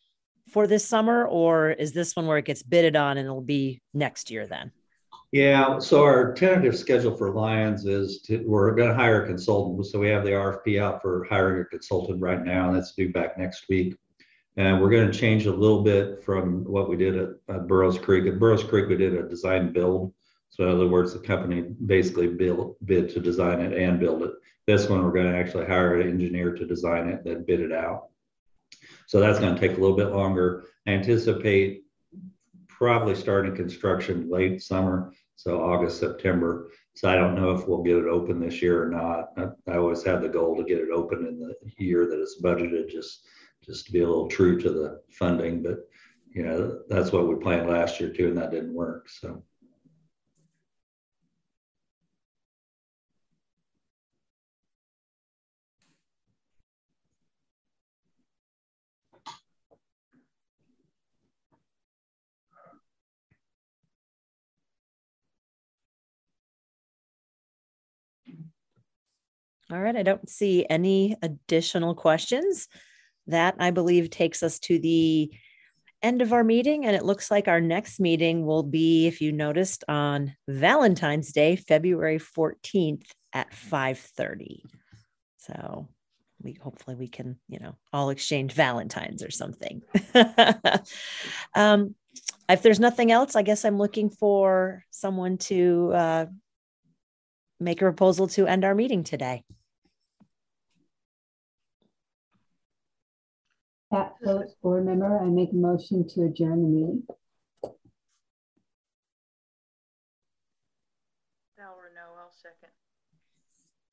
[0.53, 3.83] for this summer, or is this one where it gets bidded on and it'll be
[3.93, 4.73] next year then?
[5.33, 9.85] Yeah, so our tentative schedule for Lions is to, we're going to hire a consultant.
[9.85, 13.13] So we have the RFP out for hiring a consultant right now, and that's due
[13.13, 13.95] back next week.
[14.57, 17.99] And we're going to change a little bit from what we did at, at Burroughs
[17.99, 18.27] Creek.
[18.27, 20.15] At Burroughs Creek, we did a design build
[20.51, 24.33] so in other words, the company basically build, bid to design it and build it.
[24.67, 27.73] This one, we're going to actually hire an engineer to design it, then bid it
[27.73, 28.09] out.
[29.07, 30.65] So that's going to take a little bit longer.
[30.87, 31.85] I anticipate
[32.69, 36.71] probably starting construction late summer, so August, September.
[36.95, 39.31] So I don't know if we'll get it open this year or not.
[39.37, 42.41] I, I always had the goal to get it open in the year that it's
[42.43, 43.27] budgeted, just
[43.65, 45.63] just to be a little true to the funding.
[45.63, 45.89] But
[46.35, 49.09] you know that's what we planned last year too, and that didn't work.
[49.09, 49.43] So.
[69.71, 72.69] All right, I don't see any additional questions.
[73.27, 75.31] That I believe takes us to the
[76.03, 76.87] end of our meeting.
[76.87, 81.57] And it looks like our next meeting will be, if you noticed, on Valentine's Day,
[81.57, 84.63] February 14th at 5:30.
[85.39, 85.89] So
[86.43, 89.83] we hopefully we can, you know, all exchange Valentines or something.
[91.55, 91.95] um,
[92.49, 96.27] if there's nothing else, I guess I'm looking for someone to uh,
[97.61, 99.43] make a proposal to end our meeting today.
[103.91, 107.03] Pat Phillips, board member, I make a motion to adjourn the meeting.
[111.57, 112.69] Val Renault, I'll second.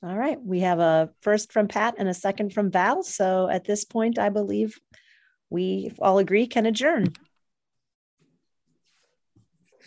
[0.04, 3.04] All right, we have a first from Pat and a second from Val.
[3.04, 4.78] So at this point, I believe
[5.50, 7.14] we all agree can adjourn.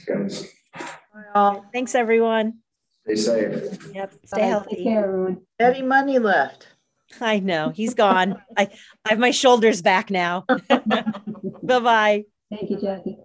[0.08, 0.46] Yes.
[1.34, 2.60] Well, thanks everyone.
[3.04, 3.94] Stay safe.
[3.94, 4.76] Yep, stay healthy.
[4.76, 5.42] Take care, everyone.
[5.60, 6.68] Eddie Money left.
[7.20, 8.40] I know he's gone.
[8.56, 8.70] I,
[9.04, 10.44] I have my shoulders back now.
[10.68, 12.24] bye bye.
[12.50, 13.18] Thank you, Jackie.